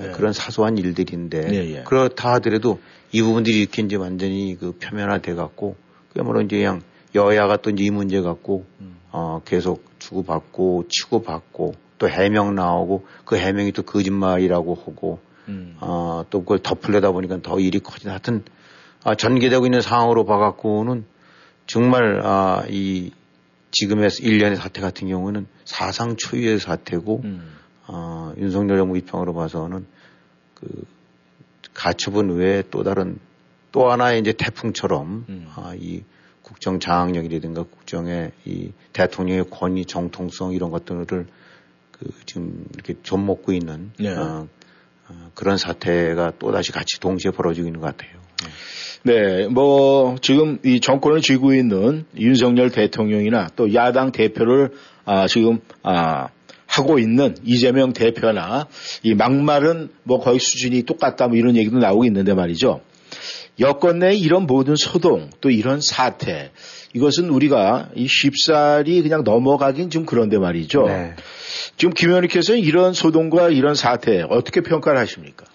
[0.00, 0.12] 네.
[0.12, 1.82] 그런 사소한 일들인데 네, 예.
[1.84, 2.80] 그렇다 하더라도
[3.12, 5.76] 이 부분들이 이렇게 이제 완전히 그 표면화돼 갖고
[6.12, 6.82] 그야말로 이제 그냥
[7.14, 8.96] 여야가 또 이제 이 문제 갖고 음.
[9.10, 15.18] 어 계속 주고받고 치고받고 또 해명 나오고 그 해명이 또 거짓말이라고 하고
[15.48, 15.76] 음.
[15.80, 18.44] 어, 또 그걸 덮으려다 보니까 더 일이 커지다 하여튼
[19.04, 21.04] 아, 전개되고 있는 상황으로 봐갖고는
[21.66, 23.12] 정말 아, 이
[23.70, 27.56] 지금의 일련의 사태 같은 경우는 사상 초유의 사태고 음.
[27.88, 29.86] 어, 윤석열 정부 입장으로 봐서는
[30.54, 30.84] 그
[31.74, 33.18] 가처분 외에 또 다른
[33.72, 35.48] 또 하나의 이제 태풍처럼 음.
[35.54, 36.02] 아, 이
[36.42, 41.26] 국정 장악력이라든가 국정의 이 대통령의 권위 정통성 이런 것들을
[41.90, 44.14] 그 지금 이렇게 좀 먹고 있는 네.
[44.14, 44.46] 어,
[45.08, 48.20] 어, 그런 사태가 또 다시 같이 동시에 벌어지고 있는 것 같아요.
[49.04, 49.12] 네.
[49.12, 54.70] 네, 뭐 지금 이 정권을 쥐고 있는 윤석열 대통령이나 또 야당 대표를
[55.04, 56.28] 아, 지금 아,
[56.76, 58.66] 하고 있는 이재명 대표나
[59.02, 62.80] 이 막말은 뭐 거의 수준이 똑같다 뭐 이런 얘기도 나오고 있는데 말이죠.
[63.58, 66.50] 여권 내 이런 모든 소동 또 이런 사태
[66.92, 70.86] 이것은 우리가 이 쉽사리 그냥 넘어가긴 좀 그런데 말이죠.
[70.86, 71.14] 네.
[71.78, 75.46] 지금 김 의원님께서는 이런 소동과 이런 사태 어떻게 평가를 하십니까?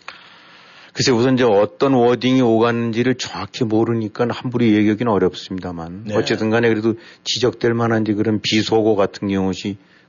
[0.93, 6.15] 글쎄 우선 이제 어떤 워딩이 오갔는지를 정확히 모르니까 함부로 얘기하기는 어렵습니다만 네.
[6.15, 9.53] 어쨌든 간에 그래도 지적될 만한 이제 그런 비속어 같은 경우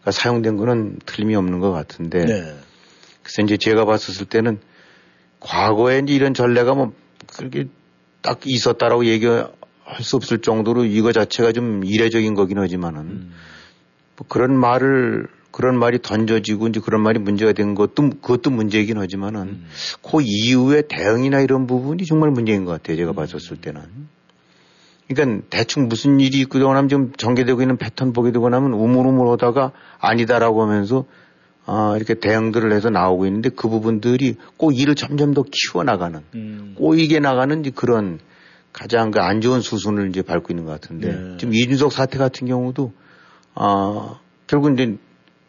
[0.05, 2.57] 가 사용된 거는 틀림이 없는 것 같은데 네.
[3.23, 4.59] 그래서 이제 제가 봤었을 때는
[5.41, 6.93] 과거에 이제 이런 전례가 뭐
[7.27, 7.67] 그렇게
[8.21, 9.53] 딱 있었다라고 얘기할
[10.01, 13.31] 수 없을 정도로 이거 자체가 좀 이례적인 거긴 하지만은
[14.17, 19.63] 뭐 그런 말을 그런 말이 던져지고 이제 그런 말이 문제가 된 것도 그것도 문제이긴 하지만은
[20.03, 22.97] 그 이후에 대응이나 이런 부분이 정말 문제인 것 같아요.
[22.97, 23.83] 제가 봤었을 때는.
[25.09, 29.73] 그러니까 대충 무슨 일이 있거나 하면 좀 전개되고 있는 패턴 보게 되고 나면 우물우물 하다가
[29.99, 31.05] 아니다라고 하면서
[31.65, 36.75] 아, 이렇게 대응들을 해서 나오고 있는데 그 부분들이 꼭 일을 점점 더 키워나가는 음.
[36.77, 38.19] 꼬이게 나가는 이제 그런
[38.73, 41.37] 가장 그 안 좋은 수순을 이제 밟고 있는 것 같은데 네.
[41.39, 42.93] 지금 이준석 사태 같은 경우도
[43.55, 44.97] 아, 결국 이제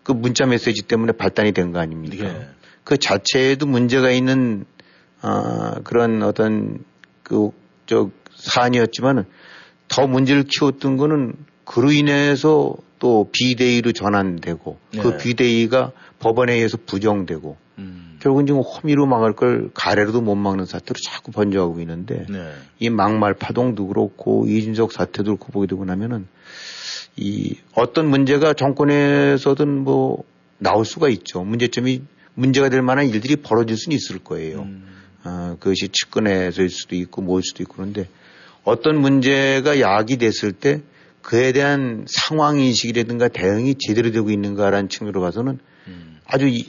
[0.03, 2.25] 그 문자 메시지 때문에 발단이 된 거 아닙니까?
[2.25, 2.47] 예.
[2.83, 4.65] 그 자체에도 문제가 있는
[5.21, 6.83] 아, 그런 어떤
[7.23, 7.51] 그
[7.85, 9.25] 저 사안이었지만은
[9.95, 11.33] 더 문제를 키웠던 거는
[11.65, 15.17] 그로 인해서 또 비대위로 전환되고 그 네.
[15.17, 17.57] 비대위가 법원에 의해서 부정되고
[18.23, 22.53] 결국은 지금 혐의로 막을 걸 가래로도 못 막는 사태로 자꾸 번져가고 있는데 네.
[22.79, 26.27] 이 막말 파동도 그렇고 이준석 사태도 그렇고 보게 되고 나면은
[27.17, 30.23] 이 어떤 문제가 정권에서든 뭐
[30.57, 31.43] 나올 수가 있죠.
[31.43, 32.01] 문제점이
[32.33, 34.69] 문제가 될 만한 일들이 벌어질 수는 있을 거예요.
[35.23, 38.07] 아, 그것이 측근에서일 수도 있고 뭐일 수도 있고 그런데
[38.63, 40.81] 어떤 문제가 야기 됐을 때
[41.21, 45.59] 그에 대한 상황 인식이라든가 대응이 제대로 되고 있는가라는 측면으로 봐서는
[46.25, 46.65] 아주 이,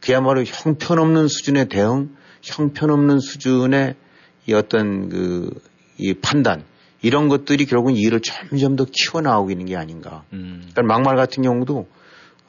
[0.00, 2.10] 그야말로 형편없는 수준의 대응,
[2.42, 3.94] 형편없는 수준의
[4.46, 5.50] 이 어떤 그
[5.98, 6.64] 이 판단
[7.02, 10.24] 이런 것들이 결국은 이 일을 점점 더 키워 나오고 있는 게 아닌가.
[10.30, 11.86] 그러니까 막말 같은 경우도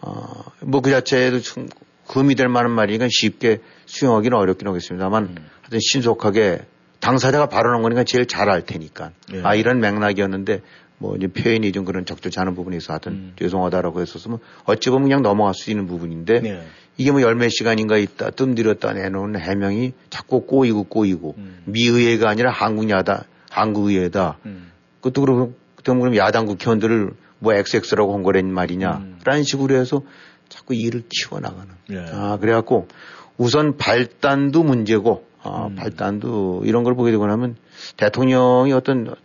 [0.02, 1.68] 어, 뭐 그 자체에도 좀
[2.08, 6.62] 금이 될 만한 말이니까 쉽게 수용하기는 어렵긴 하겠습니다만 하여튼 신속하게
[7.00, 9.12] 당사자가 발언한 거니까 제일 잘 알 테니까.
[9.34, 9.42] 예.
[9.44, 10.62] 아 이런 맥락이었는데
[10.98, 15.54] 뭐 이제 표현이 좀 그런 적절치 않은 있어 하여튼 죄송하다라고 했었으면 어찌 보면 그냥 넘어갈
[15.54, 16.68] 수 있는 부분인데 네.
[16.98, 21.36] 이게 뭐 열몇 시간인가 있다 뜸들였다 내놓은 해명이 자꾸 꼬이고 꼬이고
[21.66, 24.38] 미의회가 아니라 한국야다 한국의회다.
[25.02, 30.02] 그것도 그러면 그럼 그럼 야당 국회의원들을 뭐 XX라고 한 거란 말이냐 라는 식으로 해서
[30.50, 31.68] 자꾸 일을 키워나가는.
[31.92, 32.06] 예.
[32.12, 32.88] 아 그래갖고
[33.38, 35.76] 우선 발단도 문제고 아, 음.
[35.76, 37.56] 발단도 이런 걸 보게 되고 나면
[37.98, 39.16] 대통령이 어떤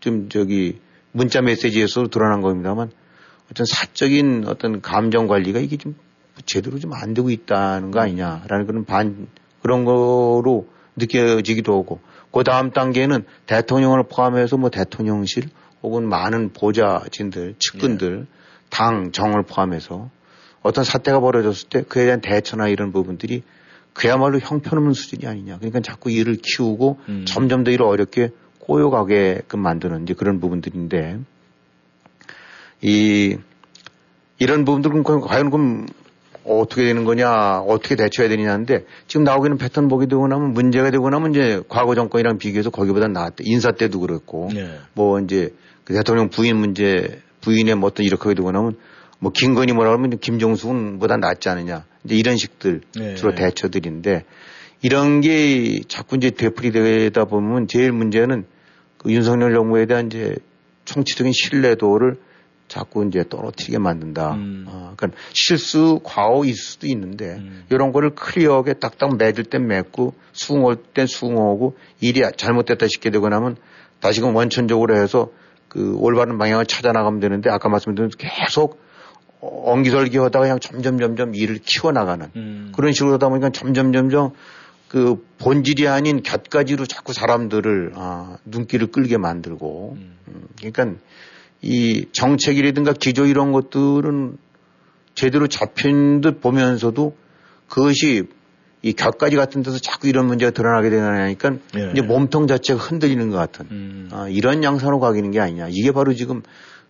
[0.00, 0.80] 좀 저기
[1.12, 2.90] 문자 메시지에서 드러난 겁니다만
[3.50, 5.94] 어떤 사적인 어떤 감정 관리가 이게 좀
[6.44, 9.28] 제대로 좀 안 되고 있다는 거 아니냐라는 그런 반
[9.62, 12.00] 그런 거로 느껴지기도 하고
[12.32, 15.48] 그 다음 단계는 대통령을 포함해서 뭐 대통령실
[15.82, 18.26] 혹은 많은 보좌진들 측근들
[18.68, 20.10] 당 정을 포함해서
[20.62, 23.42] 어떤 사태가 벌어졌을 때 그에 대한 대처나 이런 부분들이
[23.96, 25.56] 그야말로 형편없는 수준이 아니냐.
[25.56, 28.30] 그러니까 자꾸 일을 키우고 점점 더 일을 어렵게
[28.60, 31.18] 꼬여가게끔 만드는 이제 그런 부분들인데
[32.82, 33.38] 이
[34.38, 35.86] 이런 부분들은 과연 그럼
[36.44, 41.08] 어떻게 되는 거냐, 어떻게 대처해야 되느냐인데 지금 나오고 있는 패턴 보게 되고 나면 문제가 되고
[41.08, 43.36] 나면 이제 과거 정권이랑 비교해서 거기보다 나았다.
[43.40, 44.78] 인사 때도 그렇고 네.
[44.92, 48.76] 뭐 이제 그 대통령 부인 문제 부인의 뭐 어떤 이렇게 되고 나면
[49.20, 51.84] 뭐 김건희 뭐라 그러면 김종숙은 보다 낫지 않느냐.
[52.14, 53.14] 이런 식들 네.
[53.14, 54.24] 주로 대처들인데
[54.82, 58.44] 이런 게 자꾸 이제 되풀이 되다 보면 제일 문제는
[58.98, 60.36] 그 윤석열 정부에 대한 이제
[60.84, 62.16] 총체적인 신뢰도를
[62.68, 64.34] 자꾸 이제 떨어뜨리게 만든다.
[64.66, 67.40] 어, 그러니까 실수, 과오 있을 수도 있는데
[67.70, 73.56] 이런 거를 클리어하게 딱딱 맺을 땐 맺고 수긍할 땐 수긍하고 일이 잘못됐다 싶게 되고 나면
[74.00, 75.30] 다시금 원천적으로 해서
[75.68, 78.80] 그 올바른 방향을 찾아 나가면 되는데 아까 말씀드린 계속
[79.40, 84.32] 엉기설기 하다가 그냥 점점 점점 일을 키워나가는 그런 식으로 하다 보니까 점점 점점
[84.88, 89.96] 그 본질이 아닌 곁가지로 자꾸 사람들을 아, 눈길을 끌게 만들고.
[89.98, 91.00] 음, 그러니까
[91.60, 94.36] 이 정책이라든가 기조 이런 것들은
[95.14, 97.16] 제대로 잡힌 듯 보면서도
[97.68, 98.28] 그것이
[98.82, 101.90] 이 곁가지 같은 데서 자꾸 이런 문제가 드러나게 되니까 예.
[101.92, 104.08] 이제 몸통 자체가 흔들리는 것 같은.
[104.12, 105.66] 아, 이런 양상으로 가기는 게 아니냐.
[105.70, 106.42] 이게 바로 지금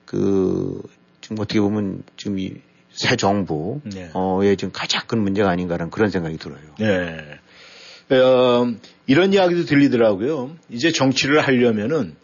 [0.05, 0.83] 그
[1.27, 2.55] 지금 어떻게 보면 지금 이
[2.97, 4.57] 새 정부의 네.
[4.57, 6.61] 지금 가장 큰 문제가 아닌가라는 그런 생각이 들어요.
[6.79, 8.17] 네.
[8.17, 8.73] 어,
[9.07, 10.57] 이런 이야기도 들리더라고요.
[10.71, 12.15] 이제 정치를 하려면은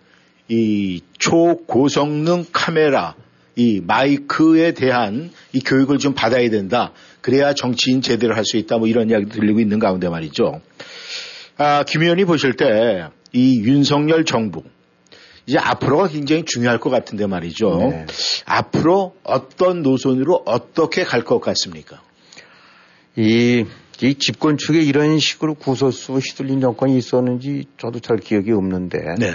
[0.48, 3.14] 이 초고성능 카메라,
[3.54, 6.92] 이 마이크에 대한 이 교육을 좀 받아야 된다.
[7.20, 8.78] 그래야 정치인 제대로 할 수 있다.
[8.78, 10.62] 뭐 이런 이야기도 들리고 있는 가운데 말이죠.
[11.58, 14.62] 아, 김 의원이 보실 때 이 윤석열 정부
[15.46, 17.76] 이제 앞으로가 굉장히 중요할 것 같은데 말이죠.
[17.78, 18.06] 네.
[18.46, 22.00] 앞으로 어떤 노선으로 어떻게 갈 것 같습니까?
[23.16, 23.64] 이,
[24.00, 28.98] 이 집권 측에 이런 식으로 구설수 휘둘린 정권이 있었는지 저도 잘 기억이 없는데.
[29.18, 29.32] 네.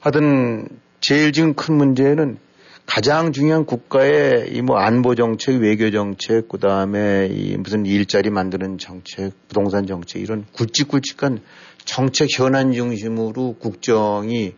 [0.00, 0.68] 하여튼
[1.00, 2.38] 제일 지금 큰 문제는
[2.86, 8.78] 가장 중요한 국가의 이 뭐 안보 정책, 외교 정책, 그 다음에 이 무슨 일자리 만드는
[8.78, 11.40] 정책, 부동산 정책 이런 굵직굵직한
[11.84, 14.54] 정책 현안 중심으로 국정이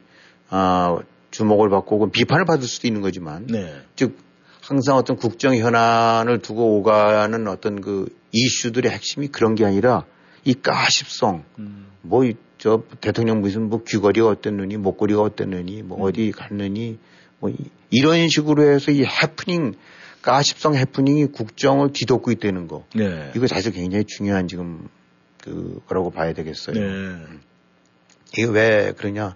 [0.51, 0.99] 아
[1.31, 3.75] 주목을 받고 혹은 비판을 받을 수도 있는 거지만 네.
[3.97, 4.17] 즉
[4.63, 10.05] 항상 어떤 국정 현안을 두고 오가는 어떤 그 이슈들의 핵심이 그런 게 아니라
[10.45, 11.45] 이 가십성
[12.03, 16.99] 뭐저 대통령 무슨 뭐 귀걸이가 어땠느니 목걸이가 어땠느니 뭐 어디 갔느니
[17.41, 17.57] 뭐 이-
[17.91, 19.75] 이런 식으로 해서 이 해프닝
[20.23, 23.31] 가십성 해프닝이 국정을 뒤덮고 있다는 거 네.
[23.37, 24.89] 이거 사실 굉장히 중요한 지금
[25.43, 26.75] 그 거라고 봐야 되겠어요.
[26.79, 27.17] 네.
[28.33, 29.35] 이게 왜 그러냐.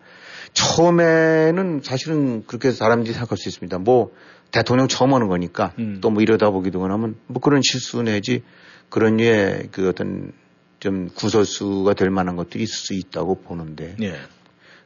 [0.55, 3.79] 처음에는 사실은 그렇게 사람들이 생각할 수 있습니다.
[3.79, 4.13] 뭐
[4.51, 6.01] 대통령 처음 하는 거니까 음.
[6.01, 8.43] 또뭐 이러다 보기도 하면 뭐 그런 실수 내지
[8.89, 10.33] 그런 류의 그 어떤
[10.79, 13.97] 좀 구설수가 될 만한 것들이 있을 수 있다고 보는데.
[13.99, 14.15] 네.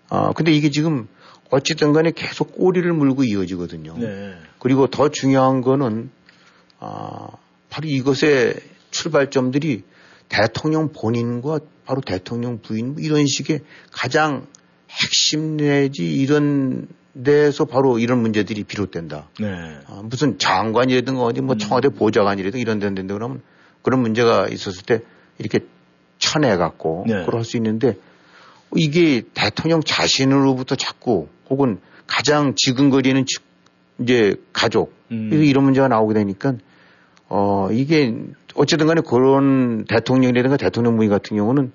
[0.08, 1.08] 아, 근데 이게 지금
[1.50, 3.96] 어찌든 간에 계속 꼬리를 물고 이어지거든요.
[3.98, 4.34] 네.
[4.58, 6.10] 그리고 더 중요한 거는
[6.78, 7.28] 아,
[7.70, 8.54] 바로 이것의
[8.90, 9.82] 출발점들이
[10.28, 13.60] 대통령 본인과 바로 대통령 부인 뭐 이런 식의
[13.90, 14.46] 가장
[15.02, 16.88] 핵심 내지 이런
[17.22, 19.28] 데서 바로 이런 문제들이 비롯된다.
[19.40, 19.46] 네.
[19.86, 23.42] 아, 무슨 장관이라든가 어디 뭐 청와대 보좌관이라든가 이런 데인데 그러면
[23.82, 25.00] 그런 문제가 있었을 때
[25.38, 25.60] 이렇게
[26.18, 27.20] 쳐내 갖고 네.
[27.20, 27.96] 그걸 할 수 있는데
[28.74, 33.44] 이게 대통령 자신으로부터 자꾸 혹은 가장 지근거리는 측-
[34.00, 35.30] 이제 가족 음.
[35.32, 36.54] 이런 문제가 나오게 되니까
[37.28, 38.14] 어 이게
[38.54, 41.72] 어쨌든 간에 그런 대통령이라든가 대통령 부인 같은 경우는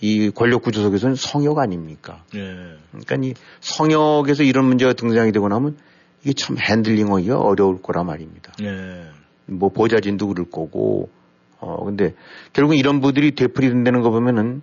[0.00, 2.24] 이 권력 구조 속에서는 성역 아닙니까?
[2.32, 2.76] 네.
[2.90, 5.76] 그러니까 이 성역에서 이런 문제가 등장이 되고 나면
[6.22, 8.52] 이게 참 핸들링하기가 어려울 거란 말입니다.
[8.60, 9.04] 네.
[9.46, 11.10] 뭐 보좌진도 그럴 거고
[11.58, 12.14] 어 근데
[12.52, 14.62] 결국 이런 부들이 되풀이 된다는 거 보면은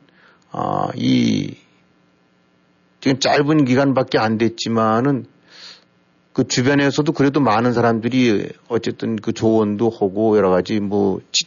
[0.52, 1.58] 아이
[3.02, 5.26] 지금 짧은 기간밖에 안 됐지만은
[6.34, 11.46] 그 주변에서도 그래도 많은 사람들이 어쨌든 그 조언도 하고 여러 가지 뭐 지-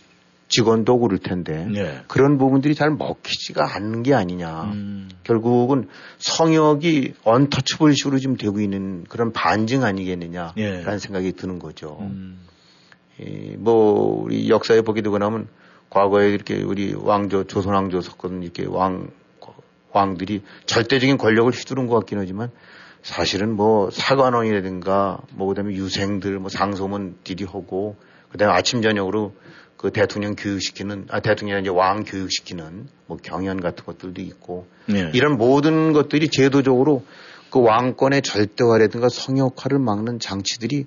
[0.48, 2.00] 직원도 그럴 텐데 네.
[2.08, 4.64] 그런 부분들이 잘 먹히지가 않는 게 아니냐.
[4.72, 5.08] 음.
[5.22, 5.88] 결국은
[6.18, 10.98] 성역이 언터처블식으로 지금 되고 있는 그런 반증 아니겠느냐라는 예.
[10.98, 11.98] 생각이 드는 거죠.
[12.00, 12.40] 음.
[13.20, 15.48] 이, 뭐 우리 역사에 보게 되고 나면
[15.90, 19.10] 과거에 이렇게 우리 왕조 조선 왕조 섰거든 이렇게 왕
[19.92, 22.50] 왕들이 절대적인 권력을 휘두른 것 같긴 하지만
[23.02, 27.96] 사실은 뭐 사관원이라든가 뭐 그다음에 유생들 뭐 상소문들이 하고
[28.30, 29.34] 그다음에 아침 저녁으로
[29.78, 35.10] 그 대통령 교육시키는 아 대통령 이제 왕 교육시키는 뭐 경연 같은 것들도 있고 네.
[35.14, 37.04] 이런 모든 것들이 제도적으로
[37.50, 40.86] 그 왕권의 절대화라든가 성역화를 막는 장치들이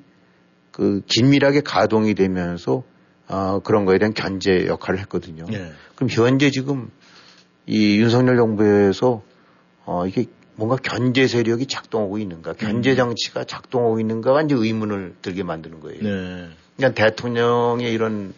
[0.72, 2.84] 그 긴밀하게 가동이 되면서
[3.28, 5.46] 아 그런 거에 대한 견제 역할을 했거든요.
[5.50, 5.72] 네.
[5.96, 6.92] 그럼 현재 지금
[7.66, 9.24] 이 윤석열 정부에서
[9.86, 10.26] 어 이게
[10.56, 16.02] 뭔가 견제 세력이 작동하고 있는가, 견제 장치가 작동하고 있는가가 이제 의문을 들게 만드는 거예요.
[16.04, 16.50] 네.
[16.76, 18.34] 그러니까 대통령의 이런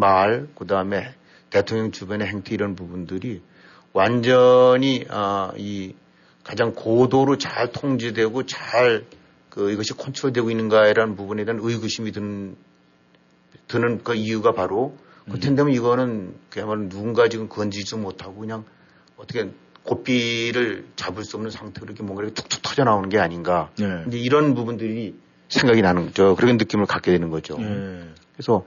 [0.00, 1.14] 말, 그 다음에
[1.50, 3.42] 대통령 주변의 행태 이런 부분들이
[3.92, 5.94] 완전히 아, 이
[6.42, 9.04] 가장 고도로 잘 통제되고 잘
[9.50, 12.56] 그 이것이 컨트롤되고 있는가라는 부분에 대한 의구심이 드는
[13.66, 14.96] 드는 그 이유가 바로
[15.26, 18.64] 그렇다면 이거는 그야말로 누군가 지금 건지지 못하고 그냥
[19.16, 19.50] 어떻게
[19.82, 23.70] 고삐를 잡을 수 없는 상태로 이렇게 뭔가 이렇게 툭툭 터져 나오는 게 아닌가.
[23.78, 24.04] 네.
[24.08, 25.14] 이제 이런 부분들이
[25.48, 27.58] 생각이 나는 저 그런 느낌을 갖게 되는 거죠.
[27.58, 28.08] 네.
[28.32, 28.64] 그래서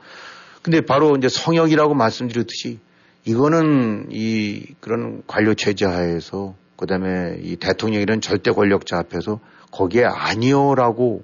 [0.63, 2.79] 근데 바로 이제 성역이라고 말씀드렸듯이
[3.25, 9.39] 이거는 이 그런 관료 체제 하에서 그다음에 이 대통령이라는 절대 권력자 앞에서
[9.71, 11.23] 거기에 아니요라고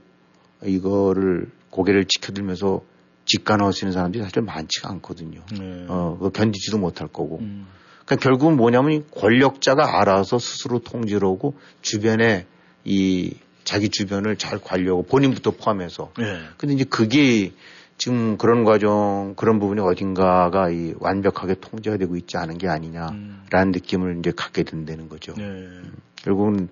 [0.64, 2.82] 이거를 고개를 지켜들면서
[3.26, 5.42] 직관하시는 사람들이 사실 많지가 않거든요.
[5.58, 5.86] 네.
[5.88, 7.40] 어, 그거 견디지도 못할 거고.
[7.40, 7.68] 음.
[8.06, 12.46] 그러니까 결국은 뭐냐면 이 권력자가 알아서 스스로 통제를 하고 주변에
[12.84, 16.12] 이 자기 주변을 잘 관리하고 본인부터 포함해서.
[16.18, 16.40] 네.
[16.58, 17.52] 근데 이제 그게
[18.00, 24.20] 지금 그런 과정, 그런 부분이 어딘가가 이 완벽하게 통제가 되고 있지 않은 게 아니냐라는 느낌을
[24.20, 25.34] 이제 갖게 된다는 거죠.
[25.38, 25.68] 네.
[26.16, 26.70] 결국은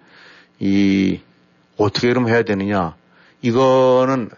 [0.60, 1.20] 이
[1.76, 2.96] 어떻게 그럼 해야 되느냐.
[3.42, 4.30] 이거는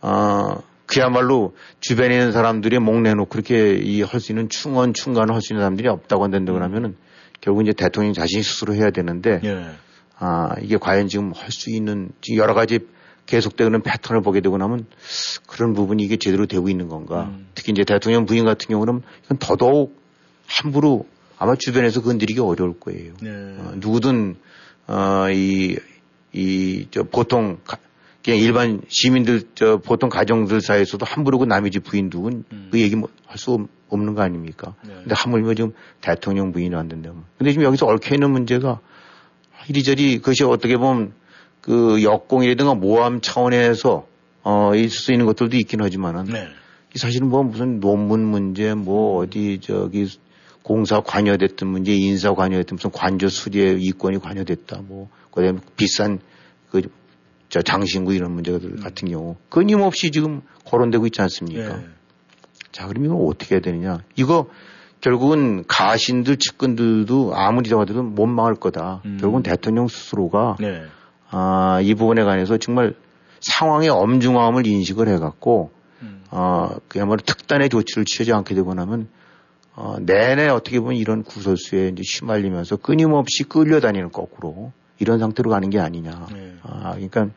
[0.00, 5.42] 어 그야말로 주변에 있는 사람들이 목 내놓고 그렇게 이 할 수 있는 충원 충간을 할
[5.42, 6.96] 수 있는 사람들이 없다고 한다고 그러면은
[7.42, 9.66] 결국 이제 대통령 자신이 스스로 해야 되는데 예.
[10.18, 12.80] 아 이게 과연 지금 할 수 있는 지금 여러 가지
[13.30, 14.86] 계속되는 패턴을 보게 되고 나면
[15.46, 17.32] 그런 부분이 이게 제대로 되고 있는 건가.
[17.54, 19.98] 특히 이제 대통령 부인 같은 경우는 이건 더더욱
[20.46, 21.06] 함부로
[21.38, 23.14] 아마 주변에서 건드리기 어려울 거예요.
[23.22, 23.30] 네.
[23.30, 24.36] 어, 누구든
[24.88, 25.76] 어, 이
[26.32, 27.76] 이 저 보통 가,
[28.24, 32.68] 그냥 일반 시민들 저 보통 가정들 사이에서도 함부로 그 남의 집 부인 두은 음.
[32.70, 34.74] 그 얘기 뭐 할 수 없는 거 아닙니까?
[34.86, 34.94] 네.
[34.94, 37.24] 근데 하물며 지금 대통령 부인이 왔는데 뭐.
[37.38, 38.78] 근데 지금 여기서 얽혀 있는 문제가
[39.68, 41.12] 이리저리 그것이 어떻게 보면
[41.60, 44.06] 그 역공이라든가 모함 차원에서
[44.42, 46.48] 어 있을 수 있는 것들도 있긴 하지만은 네.
[46.94, 50.08] 이 사실은 뭐 무슨 논문 문제 뭐 어디 저기
[50.62, 56.20] 공사 관여됐던 문제 인사 관여됐던 무슨 관저 수리에 이권이 관여됐다 뭐 그다음에 비싼
[56.70, 56.82] 그
[57.50, 61.76] 저 장신구 이런 문제들 같은 경우 끊임없이 지금 거론되고 있지 않습니까?
[61.76, 61.84] 네.
[62.70, 63.98] 자 그럼 이거 어떻게 해야 되느냐?
[64.14, 64.48] 이거
[65.00, 69.02] 결국은 가신들 측근들도 아무리 잡아도 못 막을 거다.
[69.04, 69.18] 음.
[69.20, 70.84] 결국은 대통령 스스로가 네.
[71.30, 72.94] 아, 이 부분에 관해서 정말
[73.40, 75.70] 상황의 엄중함을 인식을 해갖고,
[76.02, 76.22] 음.
[76.30, 79.08] 어, 그야말로 특단의 조치를 취하지 않게 되고 나면,
[79.74, 85.78] 어, 내내 어떻게 보면 이런 구설수에 이제 휘말리면서 끊임없이 끌려다니는 거꾸로 이런 상태로 가는 게
[85.78, 86.26] 아니냐.
[86.32, 86.54] 네.
[86.62, 87.28] 아, 그러니까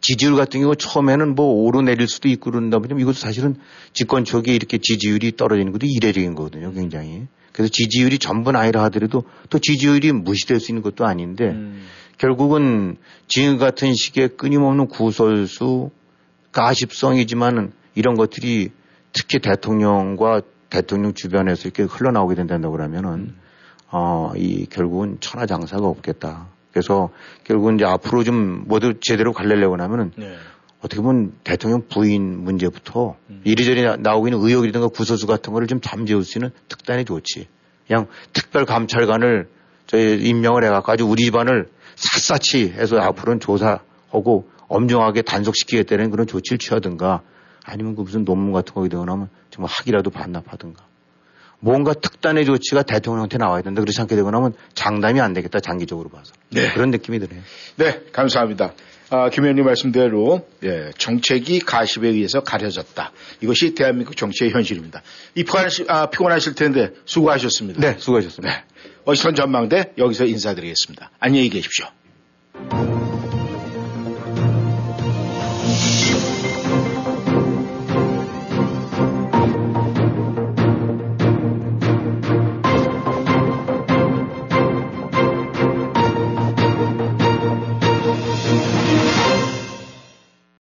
[0.00, 3.56] 지지율 같은 경우 처음에는 뭐 오르내릴 수도 있고 그런다 보면 이것도 사실은
[3.92, 7.26] 집권 초기에 이렇게 지지율이 떨어지는 것도 이례적인 거거든요, 굉장히.
[7.52, 11.82] 그래서 지지율이 전부 아니라 하더라도 또 지지율이 무시될 수 있는 것도 아닌데 음.
[12.20, 12.98] 결국은
[13.28, 15.90] 지금 같은 시기에 끊임없는 구설수,
[16.52, 18.68] 가십성이지만은 이런 것들이
[19.14, 23.34] 특히 대통령과 대통령 주변에서 이렇게 흘러나오게 된다고 그러면은
[23.90, 26.48] 어, 이 결국은 천하장사가 없겠다.
[26.72, 27.08] 그래서
[27.44, 30.36] 결국은 이제 앞으로 좀 모두 제대로 갈래려고 하면은 네.
[30.80, 36.22] 어떻게 보면 대통령 부인 문제부터 이리저리 나- 나오고 있는 의혹이라든가 구설수 같은 거를 좀 잠재울
[36.24, 37.48] 수 있는 특단의 조치.
[37.86, 39.48] 그냥 특별 감찰관을
[39.86, 41.66] 저희 임명을 해갖고 아주 우리 집안을
[42.00, 47.22] 샅샅이 해서 앞으로는 조사하고 엄중하게 단속시키겠다는 그런 조치를 취하든가
[47.64, 50.84] 아니면 그 무슨 논문 같은 거 되거나 하면 정말 학이라도 반납하든가.
[51.62, 53.82] 뭔가 특단의 조치가 대통령한테 나와야 된다.
[53.82, 55.60] 그렇지 않게 되거나 하면 장담이 안 되겠다.
[55.60, 56.32] 장기적으로 봐서.
[56.50, 56.72] 네.
[56.72, 57.42] 그런 느낌이 드네요.
[57.76, 58.72] 네, 감사합니다.
[59.10, 63.12] 아, 김 의원님 말씀대로 예, 정책이 가십에 의해서 가려졌다.
[63.42, 65.02] 이것이 대한민국 정치의 현실입니다.
[65.34, 67.80] 이 피곤하실, 아, 피곤하실 텐데 수고하셨습니다.
[67.80, 68.54] 네, 수고하셨습니다.
[68.54, 68.64] 네.
[69.04, 71.10] 어시선 전망대 여기서 인사드리겠습니다.
[71.20, 71.86] 안녕히 계십시오.